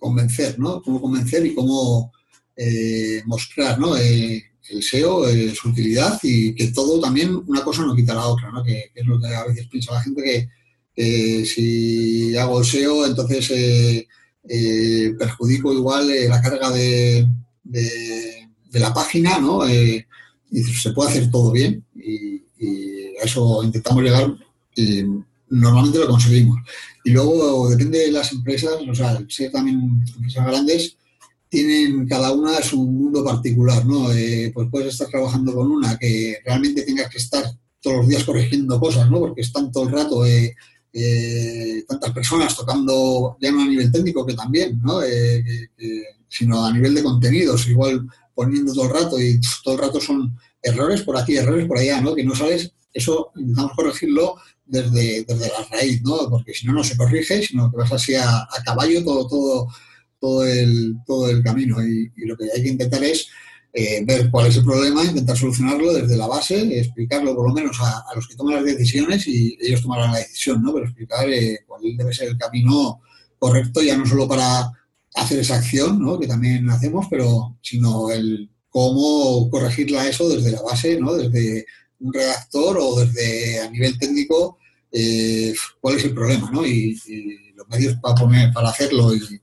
[0.00, 0.82] convencer, ¿no?
[0.82, 2.12] Cómo convencer y cómo
[3.26, 3.94] mostrar, ¿no?
[4.70, 8.62] El SEO, su utilidad y que todo también, una cosa no quita la otra, ¿no?
[8.64, 10.48] Que, es lo que a veces piensa la gente
[10.94, 14.06] que si hago SEO, entonces
[15.18, 17.26] perjudico igual la carga de,
[17.62, 19.62] de, la página, ¿no?
[20.50, 22.42] y se puede hacer todo bien y,
[23.20, 24.32] a eso intentamos llegar
[24.76, 25.04] y
[25.50, 26.60] normalmente lo conseguimos.
[27.04, 30.96] Y luego depende de las empresas, o sea, ser también empresas grandes,
[31.48, 34.12] tienen cada una su mundo particular, ¿no?
[34.12, 37.44] Eh, pues puedes estar trabajando con una que realmente tengas que estar
[37.80, 39.18] todos los días corrigiendo cosas, ¿no?
[39.20, 40.54] Porque están todo el rato eh,
[40.92, 45.00] eh, tantas personas tocando, ya no a nivel técnico que también, ¿no?
[46.30, 50.36] sino a nivel de contenidos, igual poniendo todo el rato y todo el rato son
[50.62, 52.14] errores por aquí, errores por allá, ¿no?
[52.14, 54.36] Que no sabes, eso intentamos corregirlo
[54.68, 56.28] desde, desde la raíz, ¿no?
[56.28, 59.68] Porque si no, no se corrige, sino que vas así a, caballo todo, todo,
[60.20, 61.84] todo, el, todo el camino.
[61.84, 63.28] Y, lo que hay que intentar es
[63.72, 67.76] eh, ver cuál es el problema, intentar solucionarlo desde la base, explicarlo por lo menos
[67.80, 70.72] a, los que toman las decisiones y ellos tomarán la decisión, ¿no?
[70.72, 73.00] Pero explicar eh, cuál debe ser el camino
[73.38, 74.72] correcto, ya no solo para
[75.14, 76.18] hacer esa acción, ¿no?
[76.18, 81.14] Que también hacemos, pero sino el cómo corregirla eso desde la base, ¿no?
[81.14, 81.66] Desde
[82.00, 84.58] un redactor o desde a nivel técnico,
[84.92, 86.66] eh, cuál es el problema, ¿no?
[86.66, 86.98] Y,
[87.54, 89.40] los medios para, poner, para hacerlo y,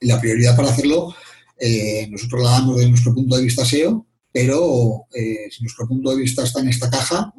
[0.00, 1.14] la prioridad para hacerlo,
[1.58, 6.10] eh, nosotros la damos desde nuestro punto de vista SEO, pero eh, si nuestro punto
[6.10, 7.32] de vista está en esta caja,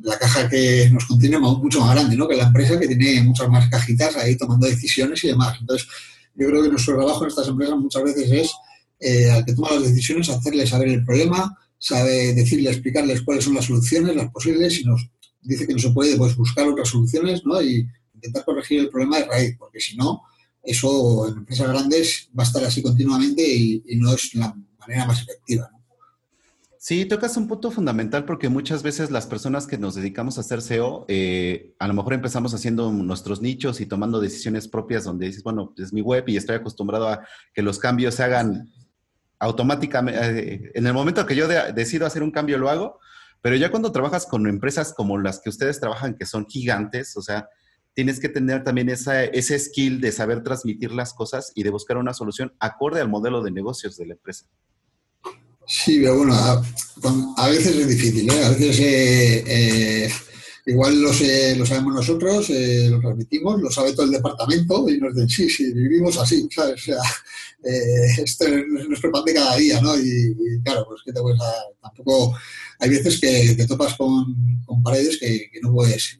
[0.00, 2.26] la caja que nos contiene es mucho más grande, ¿no?
[2.26, 5.58] Que la empresa que tiene muchas más cajitas ahí tomando decisiones y demás.
[5.60, 5.86] Entonces,
[6.34, 8.52] yo creo que nuestro trabajo en estas empresas muchas veces es
[9.00, 13.54] eh, al que toma las decisiones, hacerle saber el problema, sabe decirle, explicarles cuáles son
[13.54, 15.08] las soluciones, las posibles, si nos
[15.42, 17.60] dice que no se puede, pues buscar otras soluciones ¿no?
[17.60, 20.22] y intentar corregir el problema de raíz, porque si no,
[20.66, 25.22] eso en empresas grandes va a estar así continuamente y, no es la manera más
[25.22, 25.70] efectiva.
[26.78, 30.62] Sí, tocas un punto fundamental porque muchas veces las personas que nos dedicamos a hacer
[30.62, 35.42] SEO, eh, a lo mejor empezamos haciendo nuestros nichos y tomando decisiones propias donde dices,
[35.42, 38.70] bueno, es mi web y estoy acostumbrado a que los cambios se hagan
[39.38, 40.54] automáticamente.
[40.54, 43.00] Eh, en el momento que yo decido hacer un cambio lo hago,
[43.40, 47.22] pero ya cuando trabajas con empresas como las que ustedes trabajan, que son gigantes, o
[47.22, 47.48] sea,
[47.96, 51.96] tienes que tener también esa, ese skill de saber transmitir las cosas y de buscar
[51.96, 54.44] una solución acorde al modelo de negocios de la empresa.
[55.66, 58.44] Sí, pero bueno, a, veces es difícil, ¿eh?
[58.44, 60.12] A veces eh, eh,
[60.66, 65.30] igual lo, lo, sabemos nosotros, lo transmitimos, lo sabe todo el departamento y nos dicen,
[65.30, 66.74] sí, sí, vivimos así, ¿sabes?
[66.74, 66.98] O sea,
[68.22, 69.98] esto es nuestro de cada día, ¿no?
[69.98, 71.40] Y, claro, pues que te puedes
[71.80, 72.36] tampoco,
[72.78, 74.36] hay veces que te topas con,
[74.84, 76.18] paredes que, no puedes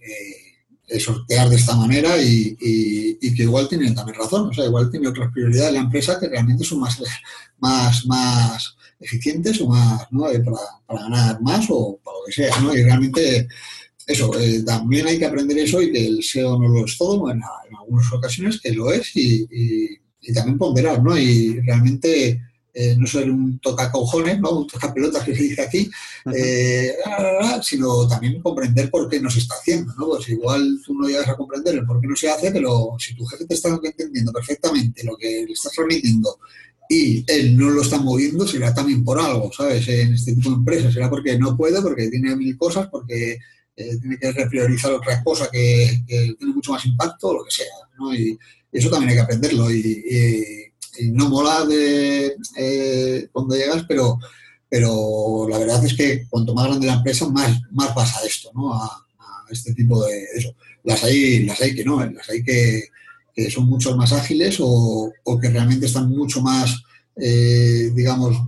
[1.00, 5.08] sortear de esta manera y, y, que igual tienen también razón, o sea, igual tiene
[5.08, 7.02] otras prioridades la empresa que realmente son más,
[7.58, 10.30] más, más eficientes o más, ¿no?
[10.30, 12.74] Eh, para, ganar más o para lo que sea, ¿no?
[12.74, 13.48] Y realmente
[14.06, 17.30] eso, eh, también hay que aprender eso y que el SEO no lo es todo,
[17.30, 17.42] en
[17.78, 21.16] algunas ocasiones que lo es y, y, también ponderar, ¿no?
[21.16, 22.40] Y realmente
[22.78, 24.50] eh, no ser un toca cojones, ¿no?
[24.50, 25.90] Un toca pelotas que se dice aquí,
[27.62, 30.08] sino también comprender por qué no se está haciendo, ¿no?
[30.08, 33.16] Pues igual tú no llegas a comprender el por qué no se hace, pero si
[33.16, 36.38] tu jefe te está entendiendo perfectamente lo que le estás transmitiendo
[36.88, 39.88] y él no lo está moviendo, será también por algo, ¿sabes?
[39.88, 43.38] En este tipo de empresas, será porque no puede, porque tiene mil cosas, porque
[43.74, 47.66] eh, tiene que repriorizar otra cosa que, tiene mucho más impacto, o lo que sea,
[47.98, 48.14] ¿no?
[48.14, 48.38] Y,
[48.72, 50.65] eso también hay que aprenderlo y,
[51.12, 54.18] no mola de, eh, cuando llegas, pero,
[54.68, 58.74] pero la verdad es que cuanto más grande la empresa, más, más pasa esto, ¿no?
[58.74, 59.02] A,
[59.48, 60.56] este tipo de eso.
[60.82, 62.88] Las hay, las hay que no, las hay que
[63.36, 66.82] que son mucho más ágiles o, que realmente están mucho más,
[67.16, 68.38] eh, digamos,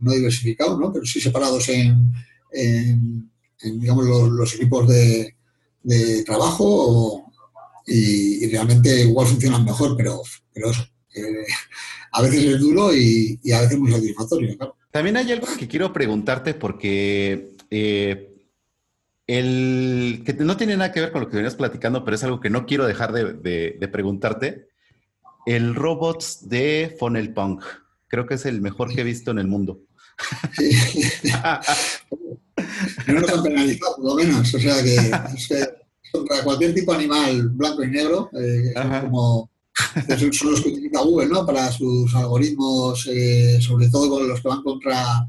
[0.00, 0.92] no diversificados, ¿no?
[0.92, 2.12] pero sí separados en,
[3.62, 5.34] digamos, los, equipos de,
[6.26, 7.30] trabajo
[7.86, 10.20] y, realmente igual funcionan mejor, pero,
[10.52, 10.84] pero eso,
[12.12, 14.56] a veces es duro y, a veces muy satisfactorio,
[14.90, 18.34] También hay algo que quiero preguntarte porque eh,
[19.26, 22.40] el que no tiene nada que ver con lo que venías platicando, pero es algo
[22.40, 24.68] que no quiero dejar de, preguntarte.
[25.46, 27.64] El robots de Funnel Punk.
[28.08, 29.80] Creo que es el mejor que he visto en el mundo.
[33.06, 34.54] no lo han penalizado, por lo menos.
[34.54, 35.10] O sea que,
[36.12, 38.72] contra cualquier tipo de animal blanco y negro, eh,
[39.02, 39.50] como
[40.32, 41.46] son los que utiliza Google ¿no?
[41.46, 45.26] para sus algoritmos, eh, sobre todo con los que van contra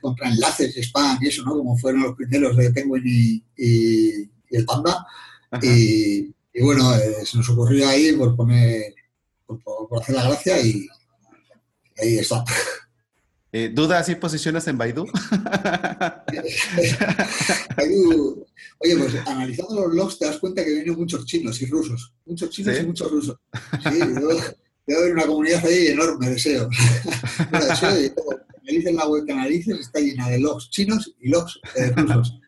[0.00, 1.56] contra enlaces, spam y eso, ¿no?
[1.56, 5.06] Como fueron los primeros de Penguin y, el Panda.
[5.62, 8.94] Y, y bueno, eh, se nos ocurrió ahí por poner,
[9.46, 10.86] por, hacer la gracia y,
[11.98, 12.44] ahí está.
[13.50, 15.06] Eh, ¿Dudas y posiciones en Baidu?
[17.76, 18.46] Baidu?
[18.78, 22.12] Oye, pues analizando los logs te das cuenta que vienen muchos chinos y rusos.
[22.26, 23.36] Muchos chinos y muchos rusos.
[23.82, 26.68] Sí, debe, haber una comunidad ahí enorme de SEO.
[27.50, 28.40] bueno, de SEO y todo.
[28.92, 32.38] la web que analices está llena de logs chinos y logs eh, rusos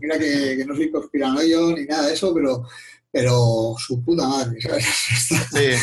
[0.00, 2.64] mira que, no soy conspiranoio ni nada de eso, pero,
[3.10, 4.58] pero su puta madre,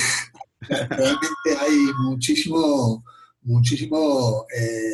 [0.62, 3.04] Realmente hay muchísimo,
[3.50, 4.94] muchísimo eh,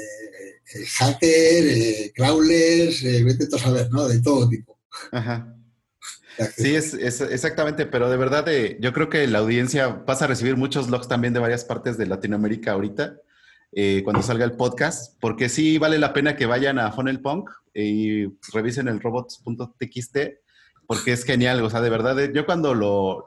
[0.74, 4.08] eh hacker, eh, crawlers, eh, vete a saber, ¿no?
[4.08, 4.80] De todo tipo.
[6.58, 8.46] Sí, es, exactamente, pero de verdad
[8.82, 12.08] yo creo que la audiencia vas a recibir muchos logs también de varias partes de
[12.08, 13.16] Latinoamérica ahorita,
[14.04, 18.26] cuando salga el podcast, porque sí vale la pena que vayan a Funnel Punk y
[18.52, 20.18] revisen el robots.txt
[20.88, 23.24] porque es genial, o sea, de verdad, yo cuando lo,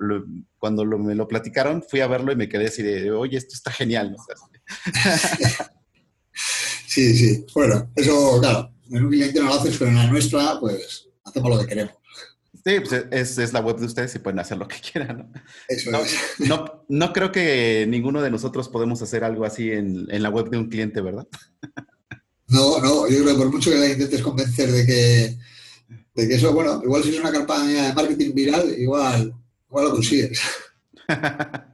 [0.58, 3.70] cuando me lo platicaron, fui a verlo y me quedé así de, oye, esto está
[3.70, 4.14] genial.
[6.86, 10.58] sí, sí, bueno, eso, claro, en un cliente no lo haces, pero en la nuestra,
[10.60, 11.94] pues, hacemos lo que queremos.
[12.64, 15.18] Sí, pues es, es, la web de ustedes y pueden hacer lo que quieran.
[15.18, 15.40] ¿no?
[15.68, 16.16] Eso no, es.
[16.38, 20.50] No, no, creo que ninguno de nosotros podemos hacer algo así en, en la web
[20.50, 21.26] de un cliente, ¿verdad?
[22.50, 25.38] No, no, yo creo que por mucho que la intentes convencer de que,
[26.14, 29.34] de que eso, bueno, igual si es una campaña de marketing viral, igual,
[29.68, 30.40] igual lo consigues.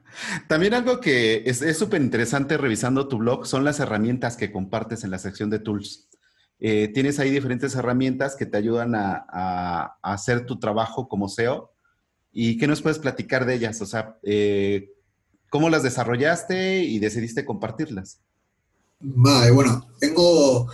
[0.48, 5.10] También algo que es súper interesante revisando tu blog son las herramientas que compartes en
[5.10, 6.08] la sección de tools.
[6.60, 11.72] Eh, tienes ahí diferentes herramientas que te ayudan a, hacer tu trabajo como SEO.
[12.32, 13.80] ¿Y qué nos puedes platicar de ellas?
[13.80, 14.90] O sea, eh,
[15.50, 18.20] ¿cómo las desarrollaste y decidiste compartirlas?
[19.00, 20.68] Vale, bueno, tengo,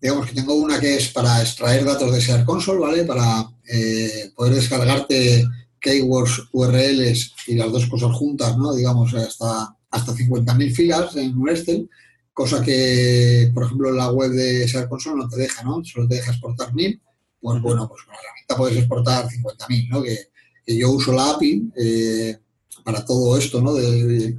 [0.00, 3.04] digamos que tengo una que es para extraer datos de Sear Console, ¿vale?
[3.04, 5.44] Para eh, poder descargarte
[5.82, 8.74] keywords, URLs y las dos cosas juntas, ¿no?
[8.74, 11.90] Digamos, hasta, hasta 50.000 filas en un Excel,
[12.32, 15.84] cosa que, por ejemplo, la web de Sear Console no te deja, ¿no?
[15.84, 17.00] Solo te deja exportar 1.000.
[17.40, 20.02] Pues bueno, pues con la herramienta puedes exportar 50.000, ¿no?
[20.02, 20.18] Que,
[20.64, 22.38] yo uso la API eh,
[22.84, 23.74] para todo esto, ¿no?
[23.74, 24.38] de,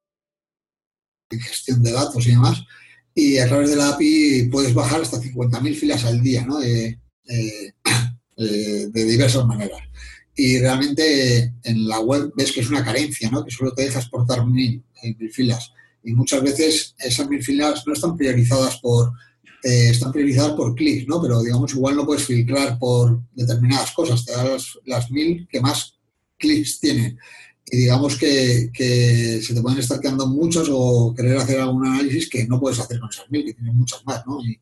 [1.39, 2.63] gestión de datos y demás.
[3.13, 6.59] Y a través de la API puedes bajar hasta 50.000 filas al día, ¿no?
[6.59, 6.97] de
[8.93, 9.81] diversas maneras.
[10.35, 13.43] Y realmente en la web ves que es una carencia, ¿no?
[13.43, 15.71] Que solo te deja exportar mil, eh, filas.
[16.03, 19.11] Y muchas veces esas mil filas no están priorizadas por,
[19.63, 21.21] eh, están priorizadas por clics, ¿no?
[21.21, 25.99] Pero digamos, igual no puedes filtrar por determinadas cosas, te das las mil que más
[26.37, 27.19] clics tienen
[27.71, 28.69] y digamos que,
[29.41, 32.99] se te pueden estar quedando muchos o querer hacer algún análisis que no puedes hacer
[32.99, 34.39] con esas mil, que tienen muchas más, ¿no?
[34.43, 34.59] Y,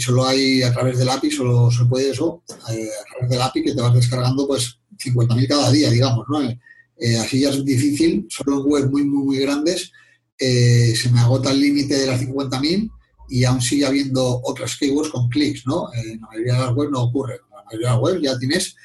[0.00, 3.62] solo hay a través del API, solo se puede eso, eh, a través del API
[3.62, 6.40] que te vas descargando pues 50.000 cada día, digamos, ¿no?
[6.40, 9.90] Eh, así ya es difícil, solo en web muy, muy, muy grandes
[10.38, 12.90] eh, se me agota el límite de las 50.000
[13.28, 15.92] y aún sigue habiendo otras keywords con clics, ¿no?
[15.92, 18.38] en la mayoría de las webs no ocurre, en la mayoría de las webs ya
[18.38, 18.76] tienes,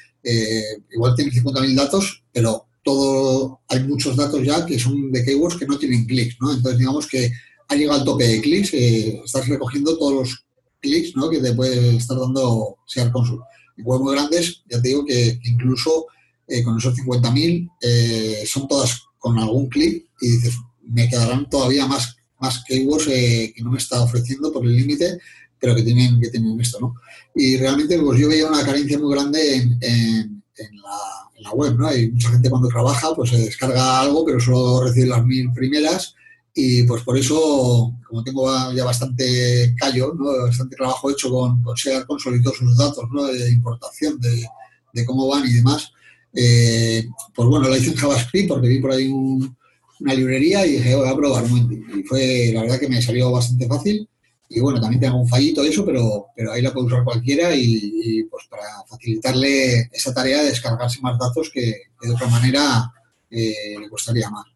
[0.92, 5.66] igual tienes 50.000 datos, pero todo, hay muchos datos ya que son de keywords que
[5.66, 6.52] no tienen clics, ¿no?
[6.52, 7.32] Entonces, digamos que
[7.68, 10.46] ha llegado al tope de clics, eh, estás recogiendo todos los
[10.80, 11.28] clics, ¿no?
[11.28, 13.42] Que te puede estar dando SEAR Console.
[13.76, 16.06] En webs muy grandes, ya te digo que incluso
[16.46, 21.86] eh, con esos 50.000 eh, son todas con algún clic y dices, me quedarán todavía
[21.86, 25.18] más, más keywords que no me está ofreciendo por el límite,
[25.60, 26.94] pero que tienen, que tienen esto, ¿no?
[27.34, 31.88] Y realmente, pues yo veía una carencia muy grande en, en en la web, ¿no?
[31.88, 36.14] Hay mucha gente cuando trabaja, pues se descarga algo, pero solo recibe las mil primeras
[36.54, 40.46] y pues por eso, como tengo ya bastante callo, ¿no?
[40.46, 43.26] bastante trabajo hecho con, con SEAR Console y todos sus datos, ¿no?
[43.26, 45.92] De importación, de, cómo van y demás,
[46.34, 50.96] eh, pues bueno, la hice en JavaScript porque vi por ahí una librería y dije,
[50.96, 51.44] voy a probar.
[51.46, 54.08] Y fue, la verdad que me salió bastante fácil
[54.50, 57.54] y bueno, también tengo un fallito y eso, pero, pero ahí la puede usar cualquiera
[57.54, 62.90] y, pues para facilitarle esa tarea de descargarse más datos que, de otra manera
[63.30, 64.46] eh, le costaría más.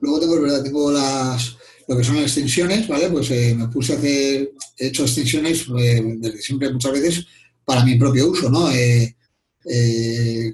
[0.00, 1.56] Luego, tengo, verdad, tengo las,
[1.86, 3.10] lo que son las extensiones, ¿vale?
[3.10, 7.26] Pues eh, me puse a hacer, he hecho extensiones eh, desde siempre muchas veces
[7.64, 8.68] para mi propio uso, ¿no?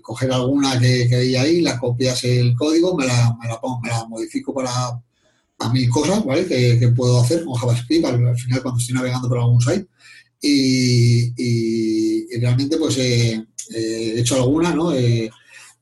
[0.03, 4.07] coger alguna que, que hay ahí, la copias el código, me la, pongo, me la
[4.07, 4.73] modifico para
[5.63, 6.47] a mil cosas, ¿vale?
[6.47, 9.87] Que, que, puedo hacer con JavaScript al, al, final cuando estoy navegando por algún site.
[10.41, 14.93] Y, y, y realmente pues eh, he hecho alguna, ¿no?
[14.93, 15.31] Eh,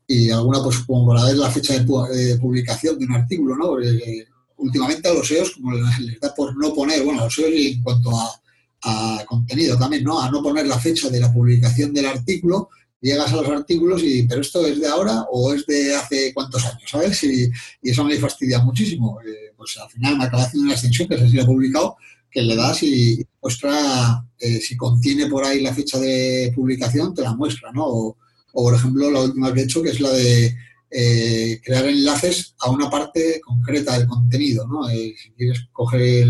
[0.07, 1.85] y alguna pues como para ver la fecha de,
[2.17, 3.69] de, publicación de un artículo, ¿no?
[3.69, 4.27] Porque
[4.57, 7.83] últimamente a los SEOs como les da por no poner, bueno, a los SEOs en
[7.83, 8.41] cuanto a,
[8.83, 10.21] a contenido también, ¿no?
[10.21, 12.71] A no poner la fecha de la publicación del artículo,
[13.01, 16.65] llegas a los artículos y, pero esto es de ahora o es de hace cuántos
[16.67, 17.23] años, ¿sabes?
[17.25, 17.51] Y,
[17.83, 19.19] eso me fastidia muchísimo.
[19.23, 21.97] Eh, pues al final me acaba haciendo una extensión que se ha publicado,
[22.31, 27.23] que le das y muestra, eh, si contiene por ahí la fecha de publicación, te
[27.23, 27.87] la muestra, ¿no?
[27.87, 28.17] O,
[28.53, 30.55] o por ejemplo, la última que he hecho, que es la de
[30.91, 34.89] eh, crear enlaces a una parte concreta del contenido, ¿no?
[34.89, 36.29] Si quieres coger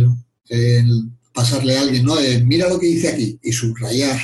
[0.48, 2.16] el, pasarle a alguien, ¿no?
[2.44, 4.18] mira lo que dice aquí y subrayar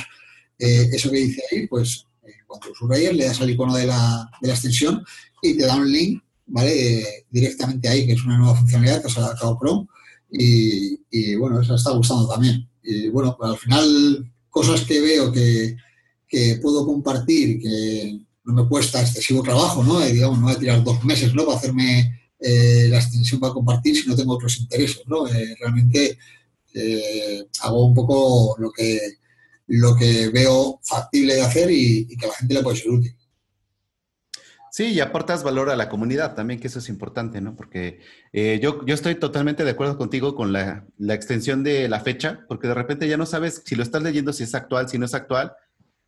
[0.57, 2.06] eso que dice ahí, pues
[2.49, 5.03] lo subrayas, le das al icono de la, de la extensión
[5.41, 6.99] y te da un link, ¿vale?
[6.99, 9.87] Eh, directamente ahí, que es una nueva funcionalidad que ha sacado Chrome.
[10.31, 12.67] Y, y, bueno, eso está gustando también.
[12.83, 15.75] Y bueno, pues al final, cosas que veo que,
[16.27, 20.05] que puedo compartir, que no me cuesta excesivo trabajo, ¿no?
[20.07, 21.45] Y, digamos, no voy a tirar dos meses, ¿no?
[21.45, 25.27] Para hacerme eh, la extensión para compartir si no tengo otros intereses, ¿no?
[25.27, 26.17] Eh, realmente
[26.73, 28.99] eh, hago un poco lo que
[29.67, 32.91] lo que veo factible de hacer y, y, que a la gente le puede ser
[32.91, 33.15] útil.
[34.71, 37.55] Sí, y aportas valor a la comunidad también, que eso es importante, ¿no?
[37.55, 37.99] Porque
[38.31, 42.45] eh, yo, yo estoy totalmente de acuerdo contigo con la, la, extensión de la fecha,
[42.47, 45.05] porque de repente ya no sabes si lo estás leyendo, si es actual, si no
[45.05, 45.53] es actual.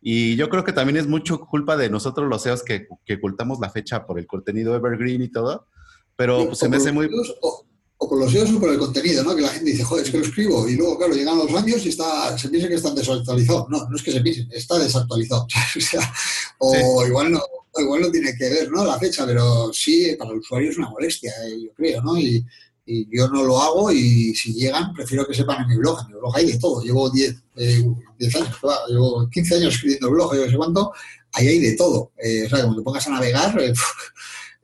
[0.00, 3.58] Y yo creo que también es mucho culpa de nosotros los SEOs que, que ocultamos
[3.60, 5.66] la fecha por el contenido evergreen y todo,
[6.14, 7.10] pero pues, se me hace muy...
[7.42, 7.66] O,
[8.02, 9.36] o por los SEOs o por el contenido, ¿no?
[9.36, 11.84] Que la gente dice, joder, es que lo escribo y luego, claro, llegan los años
[11.84, 13.68] y está, se piensa que están desactualizados.
[13.68, 15.46] No, no es que se piensen, está desactualizado.
[15.76, 16.12] o sea,
[16.58, 17.08] o sí.
[17.08, 17.42] igual no,
[17.76, 18.86] igual no tiene que ver, ¿no?
[18.86, 22.18] La fecha, pero sí, para el usuario es una molestia, eh, yo creo, ¿no?
[22.18, 22.42] Y,
[22.86, 26.00] y, yo no lo hago y si llegan, prefiero que sepan en mi blog.
[26.00, 26.82] En mi blog hay de todo.
[26.82, 27.84] Llevo 10, eh,
[28.18, 28.56] 10 años,
[28.88, 30.92] llevo 15 años escribiendo blog, yo no sé cuánto,
[31.32, 32.12] ahí hay de todo.
[32.16, 33.54] Eh, o sea, cuando te pongas a navegar,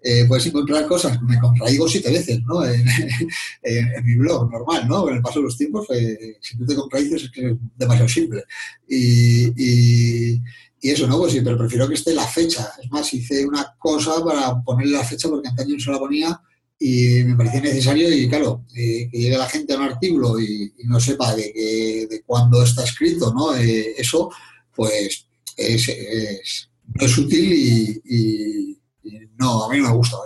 [0.08, 2.64] eh, puedes encontrar cosas, me contraigo siete veces, ¿no?
[3.62, 5.02] En, mi blog, normal, ¿no?
[5.02, 8.08] Con el paso de los tiempos, eh, si tú te contradices es que es demasiado
[8.08, 8.44] simple.
[8.88, 10.42] Y, y,
[10.80, 11.18] eso, ¿no?
[11.18, 12.70] Pues sí, pero prefiero que esté la fecha.
[12.80, 16.40] Es más, hice una cosa para ponerle la fecha porque antaño se la ponía
[16.78, 20.72] y me parecía necesario y claro, eh, que llegue la gente a un artículo y,
[20.84, 23.52] no sepa de, que, de cuándo está escrito, ¿no?
[23.54, 24.30] Eso,
[24.72, 25.26] pues
[25.56, 28.75] es, es, útil y
[29.38, 30.16] no, a mí no me gusta.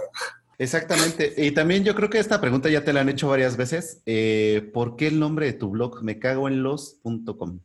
[0.60, 1.32] Exactamente.
[1.38, 4.02] Y también yo creo que esta pregunta ya te la han hecho varias veces.
[4.04, 6.02] Eh, ¿Por qué el nombre de tu blog?
[6.02, 7.60] Me cago en los.com.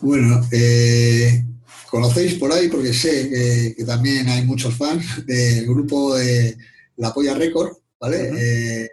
[0.00, 1.44] Bueno, eh,
[1.90, 6.56] conocéis por ahí porque sé que, que, también hay muchos fans del grupo de
[6.96, 8.30] La Polla Record, ¿vale?
[8.30, 8.38] Uh -huh.
[8.38, 8.90] eh,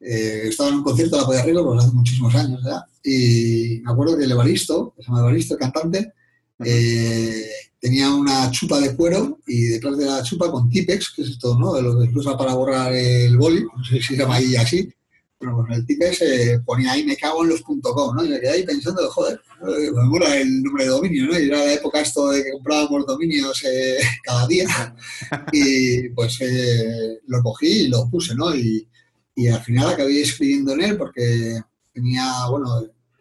[0.00, 2.86] eh, estaba en un concierto de La Polla Record pues hace muchísimos años ya.
[3.02, 6.12] Y me acuerdo que el Evaristo, que se llama Evaristo, el cantante,
[6.60, 11.22] uh -huh tenía una chupa de cuero y detrás de la chupa con Tipex, que
[11.22, 11.74] es esto, ¿no?
[11.74, 14.54] De lo que se usa para borrar el boli, no sé si se llama ahí
[14.54, 14.88] así,
[15.36, 18.24] pero con el Tipex eh, ponía ahí me cago en los .com, ¿no?
[18.24, 21.36] Y me quedé ahí pensando, joder, me mola el nombre de dominio, ¿no?
[21.36, 24.94] Y era la época esto de que comprábamos dominios eh, cada día
[25.52, 28.54] y pues eh, lo cogí y lo puse, ¿no?
[28.54, 28.86] Y,
[29.34, 31.60] y al final acabé escribiendo en él porque
[31.92, 32.86] tenía, bueno,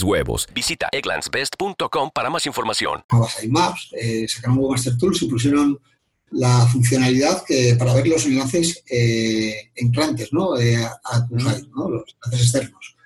[0.00, 0.48] huevos.
[0.54, 3.04] Visita egglandsbest.com para más información.
[3.50, 5.78] Maps, eh, sacaron Webmaster Tools y pusieron
[6.32, 10.58] la funcionalidad que para ver los enlaces eh, entrantes ¿no?
[10.58, 11.90] Eh, a, a, tu site, ¿no?
[11.90, 12.96] los enlaces externos.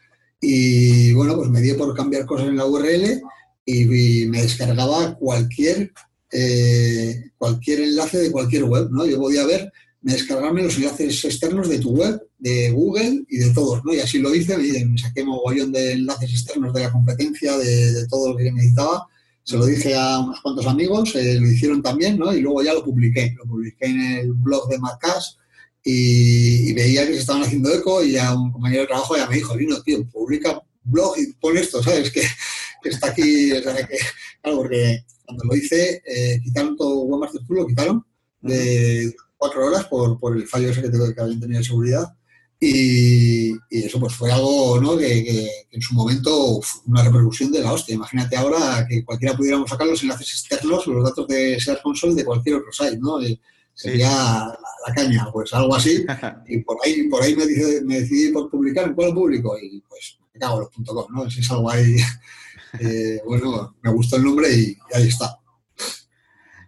[0.40, 3.20] Y bueno, pues me dio por cambiar cosas en la URL
[3.64, 5.92] y, y me descargaba cualquier,
[6.30, 8.88] eh, cualquier enlace de cualquier web.
[8.90, 9.06] ¿no?
[9.06, 9.72] Yo podía ver,
[10.06, 13.84] me descargarme los enlaces externos de tu web, de Google y de todos.
[13.84, 13.92] ¿no?
[13.92, 18.30] Y así lo hice, me, saqué mogollón de enlaces externos de la competencia, de, todo
[18.30, 19.04] lo que necesitaba
[19.42, 22.32] se lo dije a unos cuantos amigos, eh, lo hicieron también, ¿no?
[22.32, 25.38] Y luego ya lo publiqué, lo publiqué en el blog de Macas
[25.84, 29.36] y, veía que se estaban haciendo eco y a un compañero de trabajo ya me
[29.36, 32.12] dijo, Lino, tío, publica blog y pon esto, ¿sabes?
[32.82, 33.98] Que, está aquí, o sea, que,
[34.40, 38.04] claro, porque cuando lo hice, eh, quitaron todo Webmaster Tool, lo quitaron
[39.36, 42.16] cuatro horas por, por el fallo ese que, que habían tenido de seguridad.
[42.58, 44.96] Y, eso pues fue algo ¿no?
[44.96, 47.94] que, en su momento una repercusión de la hostia.
[47.94, 52.24] Imagínate ahora que cualquiera pudiéramos sacar los enlaces externos, los datos de Search Console de
[52.24, 53.18] cualquier otro site, ¿no?
[53.74, 56.04] sería la, caña, pues algo así.
[56.48, 57.44] Y por ahí, por ahí me,
[57.82, 61.26] me decidí por publicar en cuál público y pues me cago en los .com, ¿no?
[61.26, 61.96] Es algo ahí,
[62.80, 65.38] eh, bueno, me gustó el nombre y ahí está.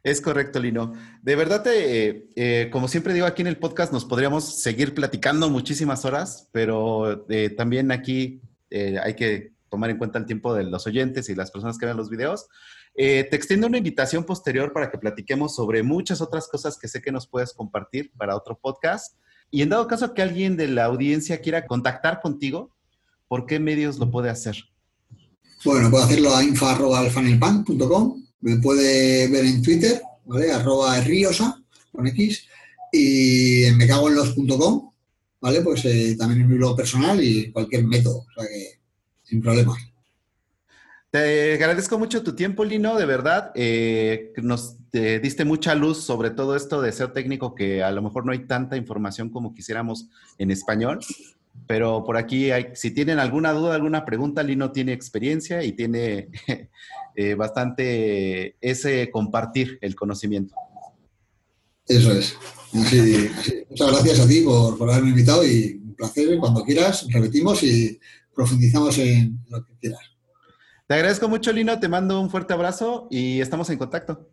[0.02, 0.92] Es correcto, Lino.
[1.22, 5.50] De verdad, eh, eh, como siempre digo aquí en el podcast, nos podríamos seguir platicando
[5.50, 8.40] muchísimas horas, pero eh, también aquí
[8.70, 11.96] hay que tomar en cuenta el tiempo de los oyentes y las personas que ven
[11.96, 12.48] los videos.
[12.94, 17.10] te extiendo una invitación posterior para que platiquemos sobre muchas otras cosas que sé que
[17.10, 19.16] nos puedes compartir para otro podcast.
[19.50, 22.74] Y en dado caso que alguien de la audiencia quiera contactar contigo,
[23.26, 24.56] ¿por qué medios lo puede hacer?
[25.64, 30.52] Bueno, puede hacerlo a info.alfanelpan.com me puede ver en Twitter, ¿vale?
[30.52, 31.62] Arroba riosa,
[31.92, 32.46] con X,
[32.92, 34.92] y en mecagoenlos.com,
[35.40, 35.62] ¿vale?
[35.62, 38.80] Pues eh, también en mi blog personal y cualquier método, o sea que
[39.22, 39.76] sin problema.
[41.10, 43.50] Te agradezco mucho tu tiempo, Lino, de verdad.
[43.54, 48.26] Eh, nos diste mucha luz sobre todo esto de ser técnico, que a lo mejor
[48.26, 51.00] no hay tanta información como quisiéramos en español.
[51.66, 56.28] Pero por aquí, si tienen alguna duda, alguna pregunta, Lino tiene experiencia y tiene
[57.20, 60.54] eh, bastante ese compartir el conocimiento.
[61.84, 62.36] Eso es.
[62.72, 66.38] Muchas gracias a ti por, por, haberme invitado y un placer.
[66.38, 67.98] Cuando quieras, repetimos y
[68.32, 69.98] profundizamos en lo que quieras.
[70.86, 71.80] Te agradezco mucho, Lino.
[71.80, 74.30] Te mando un fuerte abrazo y estamos en contacto.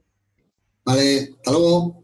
[0.85, 2.03] Vale, hasta luego.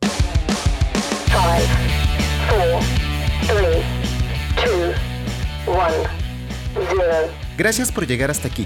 [7.56, 8.66] Gracias por llegar hasta aquí.